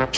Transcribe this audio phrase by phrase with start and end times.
[0.00, 0.08] Velkommen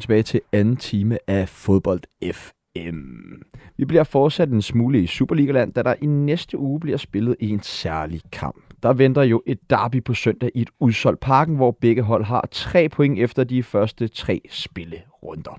[0.00, 2.00] tilbage til anden time af Fodbold
[2.32, 2.57] F.
[2.86, 3.42] Øhm,
[3.76, 7.60] Vi bliver fortsat en smule i Superligaland, da der i næste uge bliver spillet en
[7.62, 8.56] særlig kamp.
[8.82, 12.48] Der venter jo et derby på søndag i et udsolgt parken, hvor begge hold har
[12.50, 15.58] tre point efter de første tre spillerunder.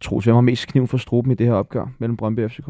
[0.00, 2.68] Troels, hvem har mest kniv for struben i det her opgør mellem Brøndby og FCK?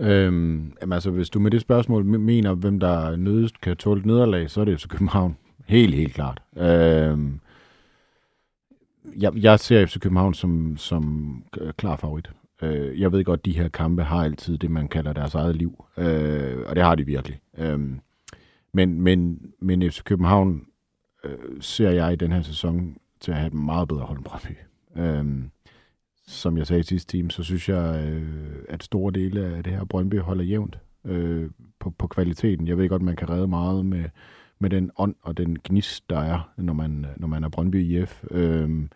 [0.00, 4.06] Øhm, jamen altså, hvis du med det spørgsmål mener, hvem der nødest kan tåle et
[4.06, 5.36] nederlag, så er det jo så København.
[5.66, 6.42] Helt, helt klart.
[6.56, 7.40] Øhm,
[9.16, 11.44] jeg, jeg ser FC København som, som
[11.76, 12.30] klar favorit.
[12.62, 15.56] Øh, jeg ved godt, at de her kampe har altid det, man kalder deres eget
[15.56, 15.84] liv.
[15.96, 17.40] Øh, og det har de virkelig.
[17.58, 17.80] Øh,
[18.72, 20.66] men, men, men FC København
[21.24, 24.24] øh, ser jeg i den her sæson til at have et meget bedre hold end
[24.24, 24.56] Brøndby.
[24.96, 25.48] Øh,
[26.26, 29.72] som jeg sagde i sidste time, så synes jeg, øh, at store dele af det
[29.72, 32.68] her Brøndby holder jævnt øh, på, på kvaliteten.
[32.68, 34.04] Jeg ved godt, man kan redde meget med,
[34.58, 38.24] med den ånd og den gnist, der er, når man, når man er Brøndby IF.
[38.30, 38.88] Øhm,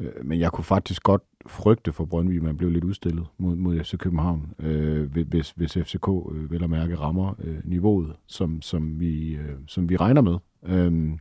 [0.00, 3.84] øh, men jeg kunne faktisk godt frygte for Brøndby, man blev lidt udstillet mod, mod
[3.84, 9.00] FC København, øh, hvis, hvis FCK øh, vil at mærke rammer øh, niveauet, som, som,
[9.00, 10.36] vi, øh, som vi regner med.
[10.62, 11.18] Øhm,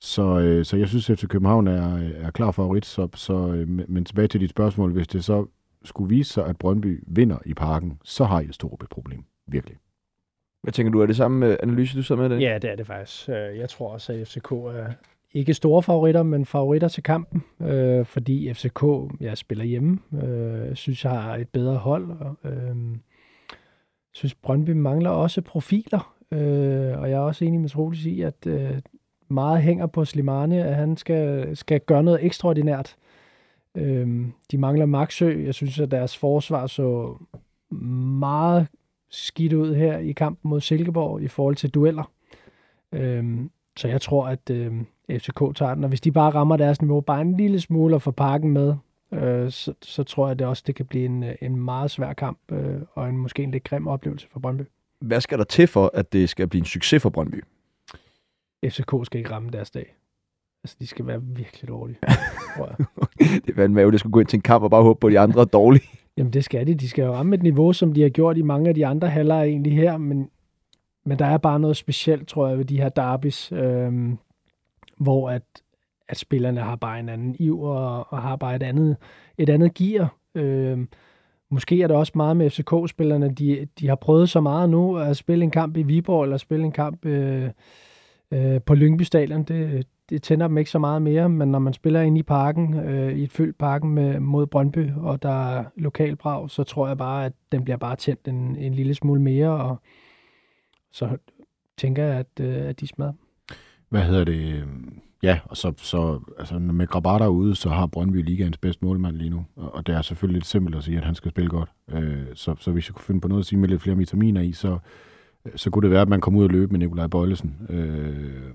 [0.00, 2.86] så, øh, så jeg synes, at FC København er, er klar favorit.
[2.86, 5.46] Så, så, øh, men tilbage til dit spørgsmål, hvis det så
[5.84, 9.24] skulle vise sig, at Brøndby vinder i parken, så har I et stort problem.
[9.46, 9.76] Virkelig.
[10.62, 12.40] Hvad tænker du, er det samme øh, analyse, du så med det?
[12.40, 13.28] Ja, det er det faktisk.
[13.28, 14.92] Øh, jeg tror også, at FCK er
[15.34, 18.82] ikke store favoritter, men favoritter til kampen, øh, fordi FCK
[19.20, 19.98] jeg spiller hjemme.
[20.22, 22.10] Øh, synes, jeg har et bedre hold.
[22.10, 22.76] Og, øh,
[24.12, 28.46] synes, Brøndby mangler også profiler, øh, og jeg er også enig med Troels i, at
[28.46, 28.80] øh,
[29.28, 32.96] meget hænger på Slimane, at han skal, skal gøre noget ekstraordinært.
[33.74, 35.42] Øh, de mangler Maxø.
[35.44, 37.16] Jeg synes, at deres forsvar så
[38.18, 38.66] meget
[39.12, 42.10] skidt ud her i kampen mod Silkeborg i forhold til dueller.
[42.92, 44.72] Øhm, så jeg tror, at øh,
[45.10, 48.02] FCK tager den, og hvis de bare rammer deres niveau bare en lille smule og
[48.02, 48.74] får pakken med,
[49.12, 52.38] øh, så, så tror jeg det også, det kan blive en, en meget svær kamp,
[52.52, 54.62] øh, og en måske en lidt grim oplevelse for Brøndby.
[55.00, 57.44] Hvad skal der til for, at det skal blive en succes for Brøndby?
[58.64, 59.96] FCK skal ikke ramme deres dag.
[60.64, 61.98] Altså, de skal være virkelig dårlige,
[62.56, 62.86] tror jeg.
[63.18, 65.12] det er fandme det skulle gå ind til en kamp og bare håbe på, at
[65.12, 65.88] de andre er dårlige.
[66.16, 66.74] Jamen det skal de.
[66.74, 69.08] De skal jo ramme et niveau, som de har gjort i mange af de andre
[69.08, 70.30] halvleje egentlig her, men,
[71.04, 74.18] men der er bare noget specielt, tror jeg, ved de her derbis, øhm,
[74.96, 75.42] hvor at,
[76.08, 78.96] at spillerne har bare en anden iv og, og har bare et andet,
[79.38, 80.16] et andet gear.
[80.34, 80.88] Øhm,
[81.50, 85.16] måske er det også meget med FCK-spillerne, de, de har prøvet så meget nu at
[85.16, 87.50] spille en kamp i Viborg, eller spille en kamp øh,
[88.30, 89.42] øh, på Lyngby Stadion.
[89.42, 92.74] Det, det tænder dem ikke så meget mere, men når man spiller ind i parken,
[92.74, 96.98] øh, i et fyldt parken med, mod Brøndby, og der er lokalbrag, så tror jeg
[96.98, 99.76] bare, at den bliver bare tændt en, en lille smule mere, og
[100.90, 101.16] så
[101.76, 103.12] tænker jeg, at, øh, at de smadrer.
[103.88, 104.64] Hvad hedder det?
[105.22, 109.30] Ja, og så, så altså, med Grabata ude, så har Brøndby ligaens bedste målmand lige
[109.30, 109.44] nu.
[109.56, 111.68] Og, og det er selvfølgelig lidt simpelt at sige, at han skal spille godt.
[111.88, 114.40] Øh, så, så hvis jeg kunne finde på noget at sige med lidt flere vitaminer
[114.40, 114.78] i, så,
[115.56, 117.56] så kunne det være, at man kom ud og løbe med Nikolaj Bøjlesen.
[117.68, 118.50] Øh,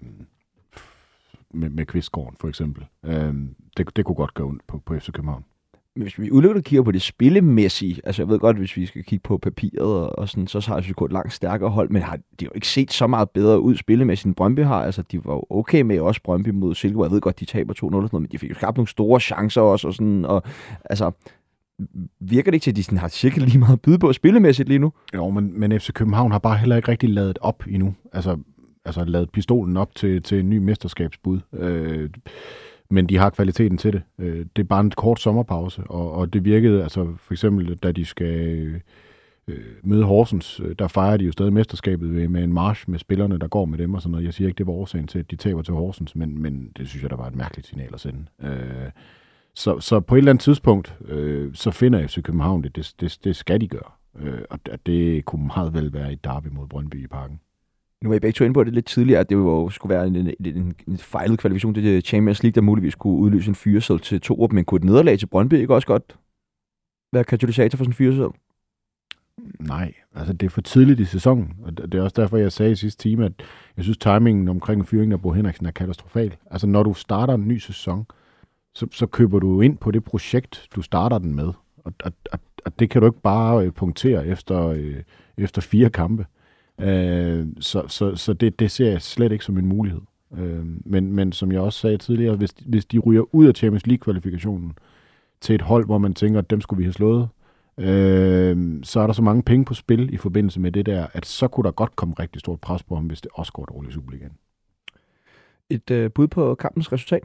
[1.58, 2.86] med, med Kvistgården for eksempel.
[3.06, 5.44] Øhm, det, det kunne godt gå ondt på, på FC København.
[5.96, 9.04] Men hvis vi udelukkende kigger på det spillemæssige, altså jeg ved godt, hvis vi skal
[9.04, 12.20] kigge på papiret og, og sådan, så har FCK et langt stærkere hold, men har
[12.40, 14.84] de jo ikke set så meget bedre ud spillemæssigt end Brøndby har.
[14.84, 17.06] Altså de var jo okay med også Brøndby mod Silkeborg.
[17.06, 19.88] Jeg ved godt, de taber 2-0 men de fik jo skabt nogle store chancer også.
[19.88, 20.44] Og sådan, og,
[20.86, 21.12] altså,
[22.20, 24.70] virker det ikke til, at de sådan har cirka lige meget at byde på spillemæssigt
[24.70, 24.94] lige nu?
[25.16, 27.96] Jo, men, men FC København har bare heller ikke rigtig lavet op endnu.
[28.14, 28.38] Altså,
[28.88, 31.40] altså lavet pistolen op til, til en ny mesterskabsbud.
[31.54, 32.10] Øh,
[32.90, 34.02] men de har kvaliteten til det.
[34.20, 37.92] Øh, det er bare en kort sommerpause, og, og det virkede, altså for eksempel, da
[37.92, 38.82] de skal
[39.48, 43.00] øh, møde Horsens, øh, der fejrer de jo stadig mesterskabet ved, med en march med
[43.00, 44.26] spillerne, der går med dem og sådan noget.
[44.26, 46.88] Jeg siger ikke, det var årsagen til, at de taber til Horsens, men, men det
[46.88, 48.26] synes jeg, der var et mærkeligt signal at sende.
[48.44, 48.92] Øh,
[49.56, 52.76] så, så på et eller andet tidspunkt, øh, så finder FC København det.
[52.76, 53.92] Det, det, det skal de gøre.
[54.20, 57.40] Øh, og det kunne meget vel være et derby mod Brøndby i parken
[58.04, 60.08] nu var I begge to inde på det lidt tidligere, at det jo skulle være
[60.08, 64.00] en, en, en, en fejlet kvalifikation til Champions League, der muligvis kunne udløse en fyresæd
[64.00, 66.18] til to, men kunne et nederlag til Brøndby ikke også godt
[67.14, 68.30] være katalysator for sådan en fyresæd?
[69.60, 72.72] Nej, altså det er for tidligt i sæsonen, og det er også derfor, jeg sagde
[72.72, 73.32] i sidste time, at
[73.78, 76.36] jeg synes, timingen omkring fyringen af Bo Henriksen er katastrofal.
[76.52, 78.06] Altså når du starter en ny sæson,
[78.76, 81.48] så, så køber du ind på det projekt, du starter den med.
[81.78, 85.04] Og, og, og, og det kan du ikke bare øh, punktere efter, øh,
[85.38, 86.26] efter fire kampe.
[86.80, 90.02] Øh, så så, så det, det ser jeg slet ikke som en mulighed.
[90.38, 93.88] Øh, men, men som jeg også sagde tidligere, hvis, hvis de ryger ud af Champions
[93.88, 94.78] League-kvalifikationen
[95.42, 97.30] til et hold, hvor man tænker, at dem skulle vi have slået,
[97.78, 101.26] øh, så er der så mange penge på spil i forbindelse med det der, at
[101.26, 103.92] så kunne der godt komme rigtig stort pres på ham, hvis det også går dårligt
[103.92, 104.38] i Superligaen.
[105.70, 107.24] Et øh, bud på kampens resultat?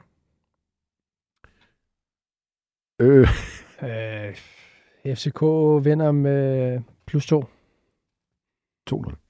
[3.00, 3.28] Øh.
[3.82, 4.34] Øh,
[5.16, 5.42] FCK
[5.84, 7.44] vinder med plus 2.
[8.90, 9.21] 2-0.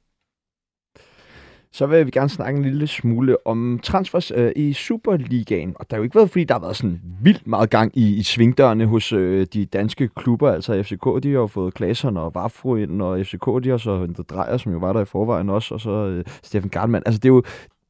[1.75, 5.75] Så vil vi gerne snakke en lille smule om transfers øh, i Superligaen.
[5.79, 8.17] Og der har jo ikke været, fordi der har været sådan vildt meget gang i,
[8.17, 10.53] i svingdørene hos øh, de danske klubber.
[10.53, 13.99] Altså FCK, de har jo fået Klaseren og Vafro ind, og FCK, de har så
[13.99, 17.03] hentet Drejer, som jo var der i forvejen også, og så øh, Steffen Gartmann.
[17.07, 17.43] Altså det er jo,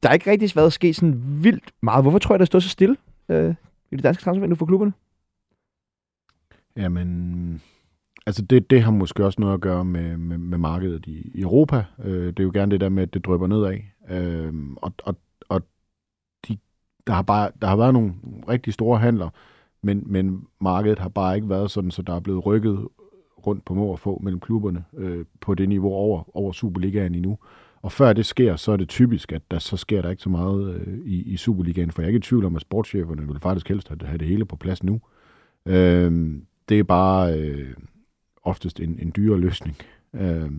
[0.03, 2.03] der er ikke rigtig været sket sådan vildt meget.
[2.03, 2.97] Hvorfor tror jeg, der står så stille
[3.29, 3.53] øh,
[3.91, 4.93] i det danske transfervindue for klubberne?
[6.77, 7.61] Jamen,
[8.25, 11.41] altså det, det har måske også noget at gøre med, med, med markedet i, i
[11.41, 11.85] Europa.
[12.03, 13.77] Øh, det er jo gerne det der med, at det drøber nedad.
[14.09, 15.15] Øh, og og,
[15.49, 15.61] og
[16.47, 16.57] de,
[17.07, 18.13] der, har bare, der har været nogle
[18.49, 19.29] rigtig store handler,
[19.81, 22.87] men, men markedet har bare ikke været sådan, så der er blevet rykket
[23.47, 27.37] rundt på må og få mellem klubberne øh, på det niveau over, over Superligaen endnu.
[27.81, 30.29] Og før det sker, så er det typisk, at der så sker der ikke så
[30.29, 33.39] meget øh, i, i Superligaen, for jeg er ikke i tvivl om, at sportscheferne vil
[33.39, 35.01] faktisk helst have, have det hele på plads nu.
[35.65, 36.37] Øh,
[36.69, 37.73] det er bare øh,
[38.43, 39.77] oftest en, en dyrere løsning.
[40.13, 40.51] Øh,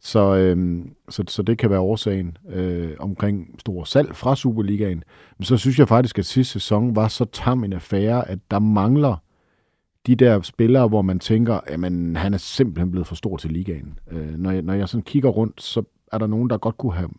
[0.00, 5.04] så, øh, så, så det kan være årsagen øh, omkring store salg fra Superligaen.
[5.38, 8.58] Men så synes jeg faktisk, at sidste sæson var så tam en affære, at der
[8.58, 9.16] mangler
[10.06, 11.80] de der spillere, hvor man tænker, at
[12.18, 13.98] han er simpelthen blevet for stor til ligaen.
[14.10, 15.82] Øh, når, jeg, når jeg sådan kigger rundt, så
[16.12, 17.10] er der nogen, der godt kunne have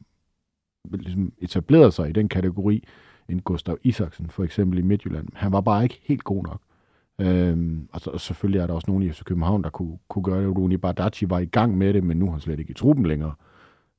[0.92, 2.84] ligesom etableret sig i den kategori,
[3.30, 5.28] en Gustav Isaksen for eksempel i Midtjylland.
[5.34, 6.62] Han var bare ikke helt god nok.
[7.24, 10.24] Øhm, og, så, og selvfølgelig er der også nogen i FC København, der kunne, kunne
[10.24, 10.58] gøre det.
[10.58, 13.06] Rune Bardacci var i gang med det, men nu har han slet ikke i truppen
[13.06, 13.34] længere.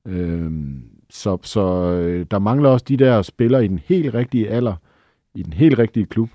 [0.06, 4.76] Øhm, så så øh, der mangler også de der spillere i den helt rigtige alder,
[5.35, 6.29] i den helt rigtige klub,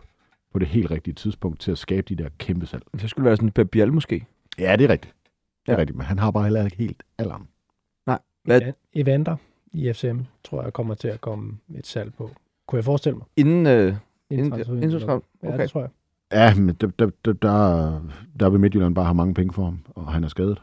[0.54, 2.84] på det helt rigtige tidspunkt til at skabe de der kæmpe salg.
[3.02, 4.26] Det skulle være sådan en Biel måske.
[4.60, 5.16] Ja, det er rigtigt.
[5.66, 5.80] Det er Ja.
[5.80, 7.48] rigtigt, men han har bare heller ikke helt alderen.
[8.44, 8.62] Hvad,
[8.94, 9.36] Evander
[9.72, 12.30] i FCM, tror jeg, kommer til at komme et salg på.
[12.68, 13.26] Kunne jeg forestille mig?
[13.38, 13.96] inden, øh,
[14.30, 14.94] inden, transfervinduet.
[14.94, 15.62] inden transfer- Ja, okay.
[15.62, 15.90] det tror jeg.
[16.34, 18.02] Ja, men der, der, der, der,
[18.40, 20.62] der vil Midtjylland bare have mange penge for ham, og han er skadet.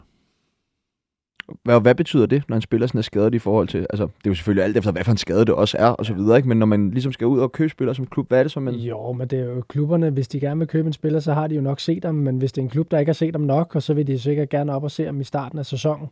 [1.62, 3.78] Hvad, hvad betyder det, når en spiller sådan er skadet i forhold til...
[3.78, 6.06] Altså, det er jo selvfølgelig alt efter, hvad for en skade det også er, og
[6.06, 6.48] så videre, ikke?
[6.48, 8.60] Men når man ligesom skal ud og købe spillere som klub, hvad er det så,
[8.60, 8.74] man...
[8.74, 11.46] Jo, men det er jo klubberne, hvis de gerne vil købe en spiller, så har
[11.46, 13.34] de jo nok set ham, men hvis det er en klub, der ikke har set
[13.34, 15.66] ham nok, og så vil de sikkert gerne op og se ham i starten af
[15.66, 16.08] sæsonen.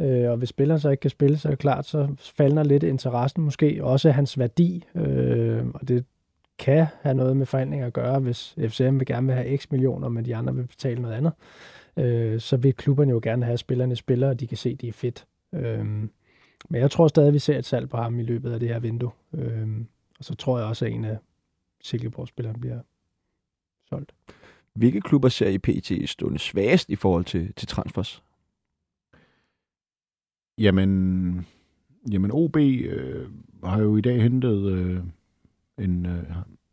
[0.00, 2.82] Øh, og hvis spilleren så ikke kan spille, så er det klart, så falder lidt
[2.82, 6.04] interessen måske, også hans værdi, øh, og det
[6.58, 10.08] kan have noget med forhandlinger at gøre, hvis FCM vil gerne vil have x millioner,
[10.08, 11.32] men de andre vil betale noget andet.
[11.96, 14.88] Øh, så vil klubberne jo gerne have spillerne spillere, og de kan se, at de
[14.88, 15.26] er fedt.
[15.54, 15.84] Øh,
[16.68, 18.68] men jeg tror stadig, at vi ser et salg på ham i løbet af det
[18.68, 19.10] her vindue.
[19.34, 19.68] Øh,
[20.18, 21.18] og så tror jeg også, at en af
[21.82, 22.80] Silkeborg-spilleren bliver
[23.88, 24.14] solgt.
[24.74, 28.22] Hvilke klubber ser I PT stående svagest i forhold til, til transfers?
[30.58, 31.46] Jamen,
[32.10, 33.28] jamen OB øh,
[33.64, 35.00] har jo i dag hentet øh,
[35.78, 36.22] en, øh,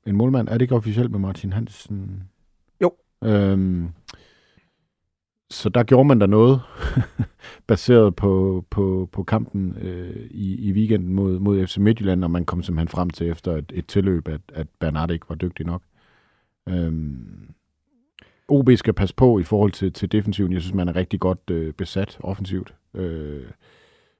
[0.05, 0.47] en målmand.
[0.47, 2.23] Er det ikke officielt med Martin Hansen?
[2.81, 2.91] Jo.
[3.23, 3.89] Øhm,
[5.49, 6.61] så der gjorde man da noget,
[7.67, 12.45] baseret på, på, på kampen øh, i, i weekenden mod, mod FC Midtjylland, og man
[12.45, 15.81] kom simpelthen frem til efter et, et tilløb, at, at Bernard ikke var dygtig nok.
[16.69, 17.53] Øhm,
[18.47, 20.53] OB skal passe på i forhold til, til defensiven.
[20.53, 22.73] Jeg synes, man er rigtig godt øh, besat offensivt.
[22.93, 23.45] Øh,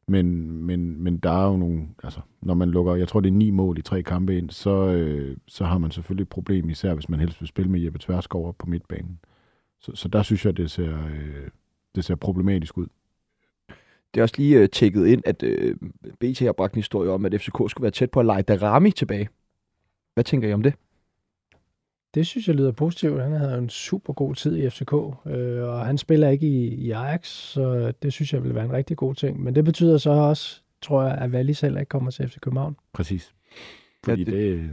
[0.08, 3.34] men, men, men der er jo nogle, altså, når man lukker, jeg tror det er
[3.34, 6.94] ni mål i tre kampe ind, så, øh, så har man selvfølgelig et problem, især
[6.94, 9.20] hvis man helst vil spille med Jeppe Tverskov op på midtbanen.
[9.80, 11.48] Så, så der synes jeg, det ser, øh,
[11.96, 12.88] det ser problematisk ud.
[14.14, 15.76] Det er også lige øh, tækket ind, at øh,
[16.20, 18.92] BT har bragt en historie om, at FCK skulle være tæt på at lege Darami
[18.92, 19.30] tilbage.
[20.14, 20.74] Hvad tænker I om det?
[22.14, 23.22] Det synes jeg lyder positivt.
[23.22, 24.94] Han havde en super god tid i FCK,
[25.26, 28.72] øh, og han spiller ikke i, i Ajax, så det synes jeg vil være en
[28.72, 29.44] rigtig god ting.
[29.44, 32.76] Men det betyder så også, tror jeg, at Wallis heller ikke kommer til FC København.
[32.94, 33.34] Præcis.
[34.04, 34.70] Fordi Ja, det- det,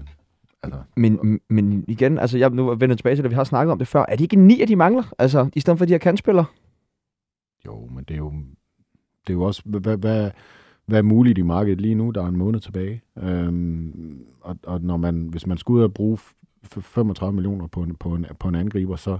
[0.62, 3.78] altså, Men, men igen, altså jeg nu vender tilbage til det, vi har snakket om
[3.78, 4.04] det før.
[4.08, 5.14] Er det ikke ni af de mangler?
[5.18, 6.44] Altså, i stedet for de her kantspillere?
[7.66, 8.32] jo, men det er jo,
[9.26, 10.30] det er jo også, hvad, hvad,
[10.86, 12.10] hvad er muligt i markedet lige nu?
[12.10, 13.02] Der er en måned tilbage.
[13.18, 16.18] Øhm, og, og når man, hvis man skal ud og bruge
[16.62, 19.18] 35 millioner på en, på en, på en angriber, så,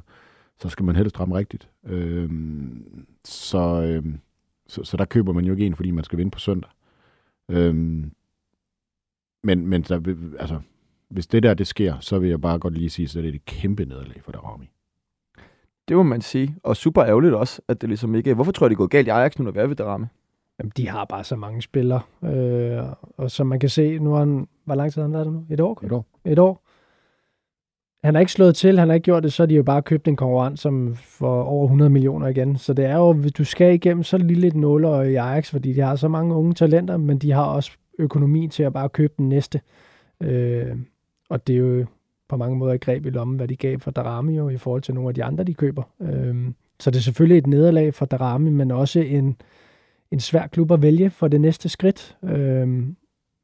[0.59, 1.69] så skal man helst ramme rigtigt.
[1.85, 4.19] Øhm, så, øhm,
[4.67, 6.71] så, så der køber man jo ikke en, fordi man skal vinde på søndag.
[7.49, 8.13] Øhm,
[9.43, 10.61] men men der, altså,
[11.09, 13.35] hvis det der det sker, så vil jeg bare godt lige sige, så er det
[13.35, 14.71] et kæmpe nederlag for Darami.
[15.89, 16.57] Det må man sige.
[16.63, 18.35] Og super ærgerligt også, at det ligesom ikke...
[18.35, 19.87] Hvorfor tror jeg, det er gået galt i Ajax nu, når vi er ved det
[19.87, 20.09] ramme?
[20.59, 22.01] Jamen, de har bare så mange spillere.
[22.25, 22.83] Øh,
[23.17, 24.49] og som man kan se, nu har han...
[24.65, 25.47] Hvor lang tid har han været der nu?
[25.51, 25.85] Et år?
[25.85, 26.07] Et år.
[26.25, 26.68] Et år.
[28.05, 29.83] Han har ikke slået til, han har ikke gjort det, så har de jo bare
[29.83, 32.57] købt en konkurrent som for over 100 millioner igen.
[32.57, 35.73] Så det er jo, hvis du skal igennem så lille et nåler i Ajax, fordi
[35.73, 39.15] de har så mange unge talenter, men de har også økonomi til at bare købe
[39.19, 39.61] den næste.
[40.23, 40.77] Øh,
[41.31, 41.87] og det er jo
[42.29, 44.83] på mange måder et greb i lommen, hvad de gav for Darami jo, i forhold
[44.83, 45.83] til nogle af de andre, de køber.
[46.01, 46.37] Øh,
[46.81, 49.37] så det er selvfølgelig et nederlag for Darami, men også en,
[50.11, 52.17] en svær klub at vælge for det næste skridt.
[52.25, 52.87] Øh,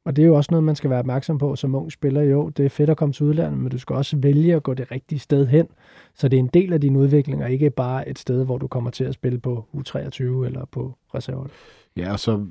[0.05, 2.21] og det er jo også noget, man skal være opmærksom på som ung spiller.
[2.21, 4.73] Jo, det er fedt at komme til udlandet, men du skal også vælge at gå
[4.73, 5.67] det rigtige sted hen.
[6.13, 8.67] Så det er en del af din udvikling, og ikke bare et sted, hvor du
[8.67, 11.47] kommer til at spille på U23 eller på reserver.
[11.97, 12.45] Ja, og så,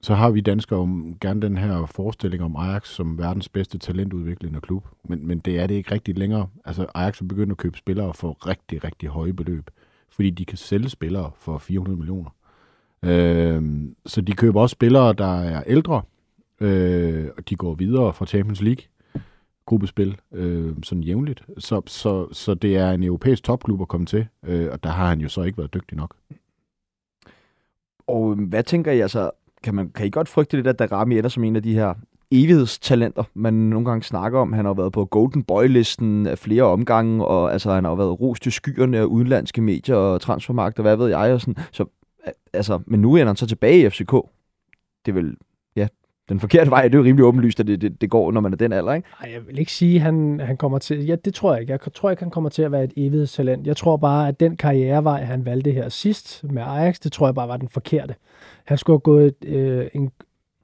[0.00, 4.60] så har vi danskere om, gerne den her forestilling om Ajax som verdens bedste talentudviklende
[4.60, 4.84] klub.
[5.04, 6.46] Men, men det er det ikke rigtigt længere.
[6.64, 9.70] Altså Ajax er begyndt at købe spillere for rigtig, rigtig høje beløb,
[10.10, 12.30] fordi de kan sælge spillere for 400 millioner.
[13.02, 13.62] Øh,
[14.06, 16.02] så de køber også spillere, der er ældre,
[16.60, 18.84] øh, og de går videre fra Champions League
[19.70, 21.42] gruppespil øh, sådan jævnligt.
[21.58, 25.08] Så, så, så det er en europæisk topklub at komme til, øh, og der har
[25.08, 26.14] han jo så ikke været dygtig nok.
[28.06, 29.30] Og øhm, hvad tænker I altså,
[29.62, 31.94] kan, man, kan I godt frygte det, at Darami ender som en af de her
[32.30, 34.52] evighedstalenter, man nogle gange snakker om.
[34.52, 38.42] Han har været på Golden Boy-listen af flere omgange, og altså, han har været rost
[38.42, 41.34] til skyerne af udenlandske medier og transfermarkeder, og hvad ved jeg.
[41.34, 41.56] Og sådan.
[41.72, 41.84] Så,
[42.52, 44.12] altså, men nu ender han så tilbage i FCK.
[45.06, 45.36] Det er vel
[46.30, 46.82] den forkerte vej.
[46.82, 48.92] Det er jo rimelig åbenlyst, at det, det, det går, når man er den alder,
[48.92, 49.08] ikke?
[49.22, 51.06] Nej, jeg vil ikke sige, at han, han kommer til...
[51.06, 51.72] Ja, det tror jeg ikke.
[51.72, 53.66] Jeg tror ikke, han kommer til at være et evigt talent.
[53.66, 57.34] Jeg tror bare, at den karrierevej, han valgte her sidst med Ajax, det tror jeg
[57.34, 58.14] bare var den forkerte.
[58.64, 60.10] Han skulle have gået et, øh, en,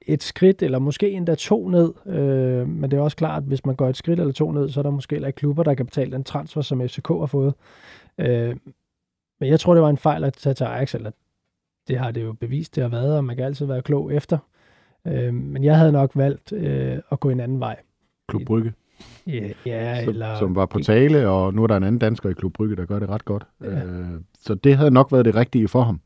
[0.01, 1.93] et skridt, eller måske endda to ned.
[2.05, 4.69] Øh, men det er også klart, at hvis man går et skridt eller to ned,
[4.69, 7.25] så er der måske heller ikke klubber, der kan betale den transfer, som FCK har
[7.25, 7.53] fået.
[8.17, 8.55] Øh,
[9.39, 11.11] men jeg tror, det var en fejl at tage til Ajax, eller
[11.87, 14.37] det har det jo bevist, det har været, og man kan altid være klog efter.
[15.07, 17.75] Øh, men jeg havde nok valgt øh, at gå en anden vej.
[18.27, 18.73] Klub Brygge.
[19.27, 20.39] Ja, ja som, eller...
[20.39, 22.85] Som var på tale, og nu er der en anden dansker i Klub Brygge, der
[22.85, 23.47] gør det ret godt.
[23.61, 23.83] Ja.
[23.83, 26.01] Øh, så det havde nok været det rigtige for ham.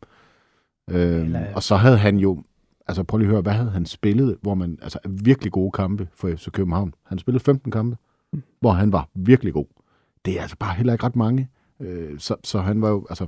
[0.89, 1.55] Øh, eller...
[1.55, 2.43] Og så havde han jo,
[2.87, 6.07] altså prøv lige at høre, hvad havde han spillet, hvor man, altså virkelig gode kampe
[6.13, 6.93] for FC København.
[7.03, 7.97] Han spillede 15 kampe,
[8.33, 8.43] mm.
[8.59, 9.65] hvor han var virkelig god.
[10.25, 11.49] Det er altså bare heller ikke ret mange.
[11.79, 13.27] Øh, så, så han var jo, altså,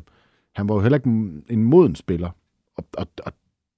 [0.56, 1.10] han var jo heller ikke
[1.50, 2.30] en moden spiller.
[2.75, 3.34] Og, og, og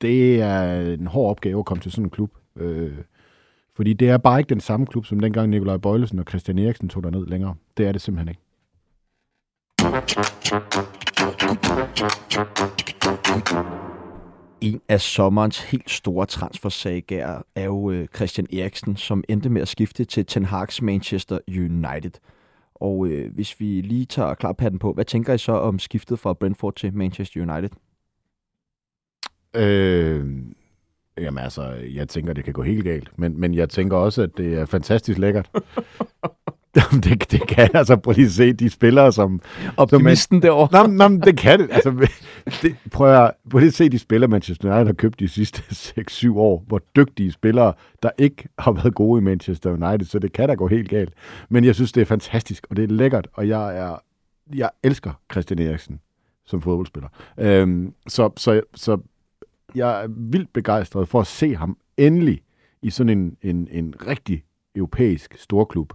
[0.05, 2.31] det er en hård opgave at komme til sådan en klub.
[2.55, 2.93] Øh,
[3.75, 6.89] fordi det er bare ikke den samme klub, som dengang Nikolaj Bøjlesen og Christian Eriksen
[6.89, 7.55] tog ned længere.
[7.77, 8.41] Det er det simpelthen ikke.
[14.61, 19.67] En af sommerens helt store transfersager er jo øh, Christian Eriksen, som endte med at
[19.67, 22.11] skifte til Ten Hag's Manchester United.
[22.75, 26.33] Og øh, hvis vi lige tager klaphatten på, hvad tænker I så om skiftet fra
[26.33, 27.69] Brentford til Manchester United?
[29.55, 30.25] Øh,
[31.17, 33.09] jamen altså, jeg tænker, det kan gå helt galt.
[33.17, 35.49] Men, men jeg tænker også, at det er fantastisk lækkert.
[37.03, 39.41] det, det kan altså, prøv lige at se de spillere, som...
[39.77, 40.87] Optimisten derovre.
[40.87, 41.67] Nå, nå, det kan det.
[41.71, 42.07] Altså,
[42.61, 45.61] det, prøv, at, prøv lige at se de spillere, Manchester United har købt de sidste
[46.01, 46.63] 6-7 år.
[46.67, 50.05] Hvor dygtige spillere, der ikke har været gode i Manchester United.
[50.05, 51.13] Så det kan da gå helt galt.
[51.49, 54.01] Men jeg synes, det er fantastisk, og det er lækkert, og jeg er...
[54.55, 55.99] Jeg elsker Christian Eriksen
[56.45, 57.09] som fodboldspiller.
[57.37, 58.97] Øhm, så, så, så
[59.75, 62.41] jeg er vildt begejstret for at se ham endelig
[62.81, 64.43] i sådan en, en, en rigtig
[64.75, 65.93] europæisk storklub.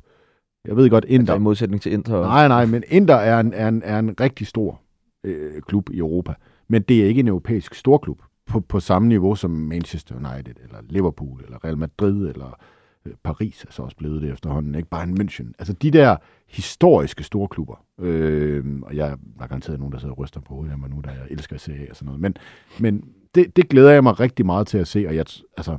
[0.65, 1.33] Jeg ved godt, Inter...
[1.33, 2.21] Altså i modsætning til Inter?
[2.21, 4.81] Nej, nej, men Inter er en, er en, er en rigtig stor
[5.25, 6.35] øh, klub i Europa.
[6.69, 10.79] Men det er ikke en europæisk storklub på, på samme niveau som Manchester United, eller
[10.89, 12.59] Liverpool, eller Real Madrid, eller
[13.07, 15.53] øh, Paris er så også blevet det efterhånden, ikke bare en München.
[15.59, 16.17] Altså de der
[16.49, 20.73] historiske store klubber, øh, og jeg har garanteret nogen, der sidder og ryster på hovedet
[20.73, 22.37] af mig nu, der jeg elsker at se og sådan noget, men,
[22.81, 25.25] men det, det glæder jeg mig rigtig meget til at se, og jeg,
[25.57, 25.79] altså,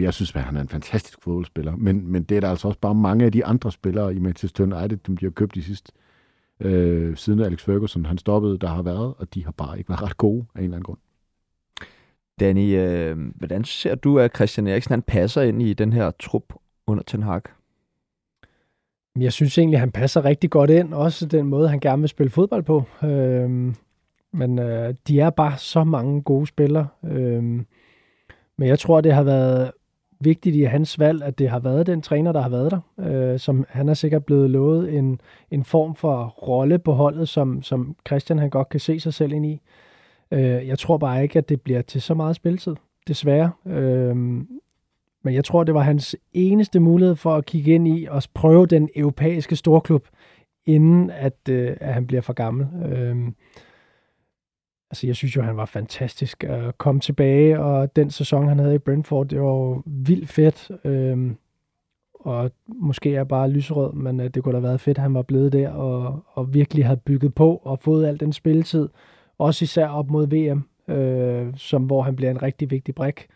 [0.00, 2.80] jeg synes, at han er en fantastisk fodboldspiller, men, men det er der altså også
[2.80, 5.92] bare mange af de andre spillere i Manchester United, som de har købt de sidste,
[6.60, 10.02] øh, siden Alex Ferguson han stoppede, der har været, og de har bare ikke været
[10.02, 10.98] ret gode af en eller anden grund.
[12.40, 16.54] Danny, øh, hvordan ser du, at Christian Eriksen han passer ind i den her trup
[16.86, 17.42] under Ten Hag?
[19.18, 22.30] Jeg synes egentlig, han passer rigtig godt ind, også den måde, han gerne vil spille
[22.30, 22.84] fodbold på.
[23.02, 23.74] Øh,
[24.32, 26.88] men øh, de er bare så mange gode spillere.
[27.04, 27.42] Øh,
[28.56, 29.70] men jeg tror, det har været
[30.20, 32.80] vigtigt i hans valg, at det har været den træner, der har været der.
[33.32, 35.20] Øh, som han er sikkert blevet lovet en,
[35.50, 39.32] en form for rolle på holdet, som, som Christian han godt kan se sig selv
[39.32, 39.60] ind i.
[40.30, 42.76] Øh, jeg tror bare ikke, at det bliver til så meget spilletid,
[43.08, 43.50] desværre.
[43.66, 44.16] Øh,
[45.24, 48.66] men jeg tror, det var hans eneste mulighed for at kigge ind i og prøve
[48.66, 50.08] den europæiske storklub
[50.66, 52.66] inden at, øh, at han bliver for gammel.
[52.92, 53.16] Øh,
[54.90, 58.74] altså, jeg synes jo, han var fantastisk at komme tilbage, og den sæson, han havde
[58.74, 60.70] i Brentford, det var jo vildt fedt.
[60.84, 61.36] Øhm,
[62.14, 65.14] og måske er bare lyserød, men øh, det kunne da have været fedt, at han
[65.14, 68.88] var blevet der og, og virkelig havde bygget på og fået al den spilletid.
[69.38, 70.64] Også især op mod VM,
[70.94, 73.26] øh, som, hvor han bliver en rigtig vigtig brik.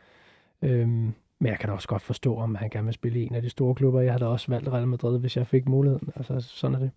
[0.63, 3.35] Øhm, men jeg kan da også godt forstå, om han gerne vil spille i en
[3.35, 4.01] af de store klubber.
[4.01, 6.09] Jeg havde også valgt Real Madrid, hvis jeg fik muligheden.
[6.17, 6.91] Altså, sådan er det.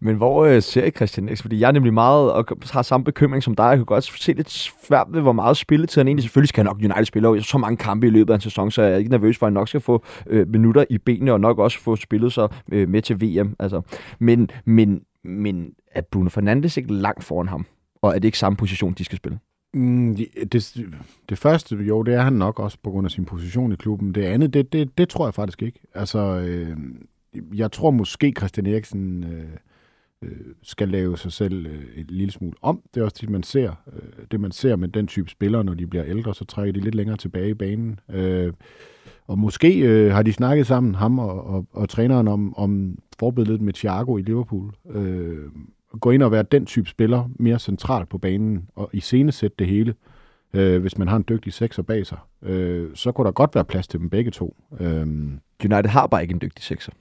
[0.00, 1.42] Men hvor øh, ser I Christian Eriksen?
[1.42, 3.64] Fordi jeg er nemlig meget, og har samme bekymring som dig.
[3.64, 6.22] Jeg kan godt se lidt svært ved, hvor meget spilletid han egentlig.
[6.22, 8.70] Selvfølgelig skal han nok United spille over så mange kampe i løbet af en sæson,
[8.70, 11.32] så jeg er ikke nervøs for, at han nok skal få øh, minutter i benene,
[11.32, 13.56] og nok også få spillet sig øh, med til VM.
[13.58, 13.80] Altså.
[14.18, 17.66] Men, men, men er Bruno Fernandes ikke langt foran ham?
[18.02, 19.38] Og er det ikke samme position, de skal spille?
[19.74, 20.16] Mm,
[20.52, 20.76] det,
[21.28, 24.14] det første, jo, det er han nok også på grund af sin position i klubben.
[24.14, 25.80] Det andet, det, det, det tror jeg faktisk ikke.
[25.94, 26.76] Altså, øh,
[27.54, 29.48] jeg tror måske Christian Eriksen øh,
[30.22, 32.82] øh, skal lave sig selv øh, et lille smule om.
[32.94, 33.70] Det er også det, man ser.
[33.92, 36.80] Øh, det, man ser med den type spillere, når de bliver ældre, så trækker de
[36.80, 38.00] lidt længere tilbage i banen.
[38.08, 38.52] Øh,
[39.26, 43.60] og måske øh, har de snakket sammen, ham og, og, og træneren, om, om forbilledet
[43.60, 44.74] med Thiago i Liverpool.
[44.90, 45.48] Øh,
[46.00, 49.94] gå ind og være den type spiller mere central på banen og iscenesætte det hele,
[50.54, 53.64] øh, hvis man har en dygtig sekser bag sig, øh, så kunne der godt være
[53.64, 54.56] plads til dem begge to.
[54.80, 55.06] Øh.
[55.64, 56.92] United har bare ikke en dygtig sekser.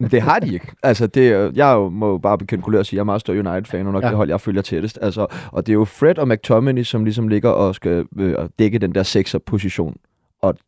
[0.10, 0.72] det har de ikke.
[0.82, 3.86] Altså, det, jeg må jo bare bekendt og sige, at jeg er meget stor United-fan,
[3.86, 4.08] og nok ja.
[4.08, 4.98] det hold, jeg følger tættest.
[5.02, 8.78] Altså, og det er jo Fred og McTominay, som ligesom ligger og skal øh, dække
[8.78, 9.96] den der sekser-position.
[10.42, 10.58] Og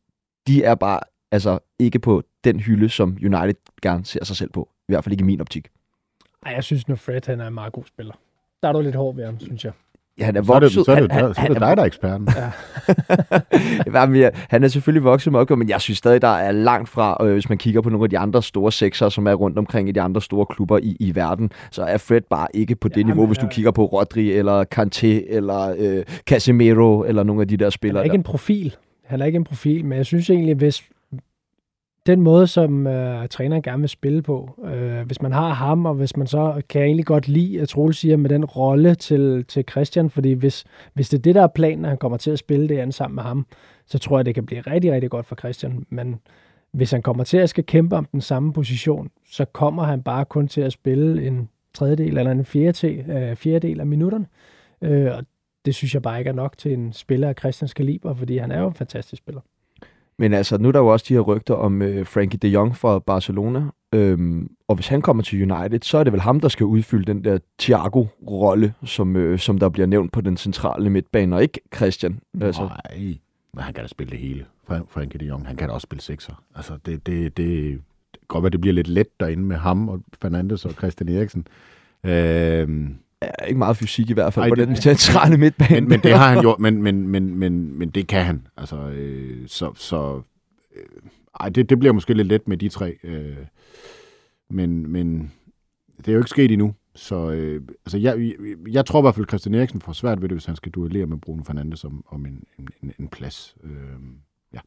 [0.47, 1.01] de er bare
[1.33, 4.69] altså, ikke på den hylde, som United gerne ser sig selv på.
[4.89, 5.69] I hvert fald ikke i min optik.
[6.47, 8.15] Ej, jeg synes nu, Fred han er en meget god spiller.
[8.63, 9.73] Der er du lidt hård ved ham, synes jeg.
[10.19, 10.73] Ja, han er vokset.
[10.73, 12.29] Så er det, så er det, han, så er det dig, der er eksperten.
[12.37, 12.51] Ja.
[14.51, 17.49] han er selvfølgelig vokset med men jeg synes stadig, der er langt fra, øh, hvis
[17.49, 20.01] man kigger på nogle af de andre store sekser, som er rundt omkring i de
[20.01, 23.27] andre store klubber i, i verden, så er Fred bare ikke på det ja, niveau,
[23.27, 27.71] hvis du kigger på Rodri, eller Kanté, eller øh, Casemiro, eller nogle af de der
[27.71, 27.99] spillere.
[27.99, 28.19] Han er ikke der.
[28.19, 28.77] en profil.
[29.05, 30.83] Han er ikke en profil, men jeg synes egentlig, hvis,
[32.09, 34.61] den måde, som øh, træneren gerne vil spille på.
[34.65, 37.69] Øh, hvis man har ham, og hvis man så kan jeg egentlig godt lide, at
[37.69, 41.43] Troel siger, med den rolle til, til Christian, fordi hvis, hvis det er det, der
[41.43, 43.47] er planen, at han kommer til at spille det andet sammen med ham,
[43.87, 45.87] så tror jeg, det kan blive rigtig, rigtig godt for Christian.
[45.89, 46.21] Men
[46.73, 50.25] hvis han kommer til at skal kæmpe om den samme position, så kommer han bare
[50.25, 54.27] kun til at spille en tredjedel eller en fjerdedel, øh, fjerdedel af minutterne.
[54.83, 55.25] Øh, og
[55.65, 58.51] det synes jeg bare ikke er nok til en spiller af Christians kaliber, fordi han
[58.51, 59.41] er jo en fantastisk spiller.
[60.19, 62.77] Men altså, nu er der jo også de her rygter om øh, Frankie de Jong
[62.77, 63.63] fra Barcelona.
[63.95, 67.05] Øhm, og hvis han kommer til United, så er det vel ham, der skal udfylde
[67.05, 71.61] den der Thiago-rolle, som, øh, som der bliver nævnt på den centrale midtbane, og ikke
[71.77, 72.21] Christian.
[72.41, 72.63] Altså.
[72.63, 73.19] Nej,
[73.55, 74.45] men han kan da spille det hele.
[74.89, 76.43] Frankie de Jong, han kan da også spille sekser.
[76.55, 77.81] Altså, det, det, det,
[78.17, 81.47] det godt være, det bliver lidt let derinde med ham og Fernandes og Christian Eriksen.
[82.05, 85.81] Øhm, er ikke meget fysik i hvert fald Ej, på det, den centrale midtbane.
[85.81, 88.47] Men, men det har han gjort, men, men, men, men, men det kan han.
[88.57, 90.23] Altså, øh, så, så
[90.77, 90.83] øh,
[91.41, 92.99] ej, det, det bliver måske lidt let med de tre.
[93.03, 93.37] Øh,
[94.51, 95.33] men, men
[95.97, 96.75] det er jo ikke sket endnu.
[96.95, 98.35] Så øh, altså, jeg,
[98.69, 100.73] jeg tror i hvert fald, at Christian Eriksen får svært ved det, hvis han skal
[100.73, 103.57] duellere med Bruno Fernandes om, om en, en, en plads.
[103.65, 103.71] Øh,
[104.53, 104.59] ja.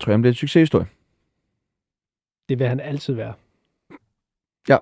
[0.00, 0.86] Tror jeg, det er en succeshistorie?
[2.48, 3.34] Det vil han altid være.
[4.68, 4.78] Ja.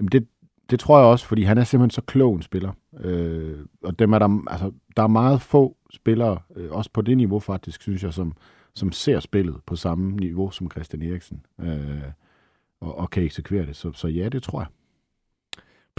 [0.00, 0.26] Jamen det,
[0.70, 2.72] det tror jeg også, fordi han er simpelthen så klog en spiller.
[3.00, 7.16] Øh, og dem er der, altså, der er meget få spillere, øh, også på det
[7.16, 8.34] niveau faktisk, synes jeg, som,
[8.74, 12.02] som ser spillet på samme niveau som Christian Eriksen, øh,
[12.80, 13.76] og, og kan eksekvere det.
[13.76, 14.66] Så, så ja, det tror jeg.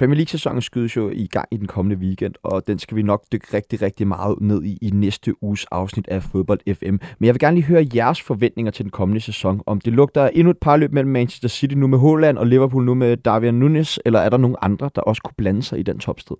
[0.01, 3.25] Premier League-sæsonen skydes jo i gang i den kommende weekend, og den skal vi nok
[3.31, 6.85] dykke rigtig, rigtig meget ned i i næste uges afsnit af Fodbold FM.
[7.19, 9.61] Men jeg vil gerne lige høre jeres forventninger til den kommende sæson.
[9.65, 12.85] Om det lugter endnu et par løb mellem Manchester City nu med Holland og Liverpool
[12.85, 15.83] nu med Darwin Nunes, eller er der nogen andre, der også kunne blande sig i
[15.83, 16.37] den topstrid?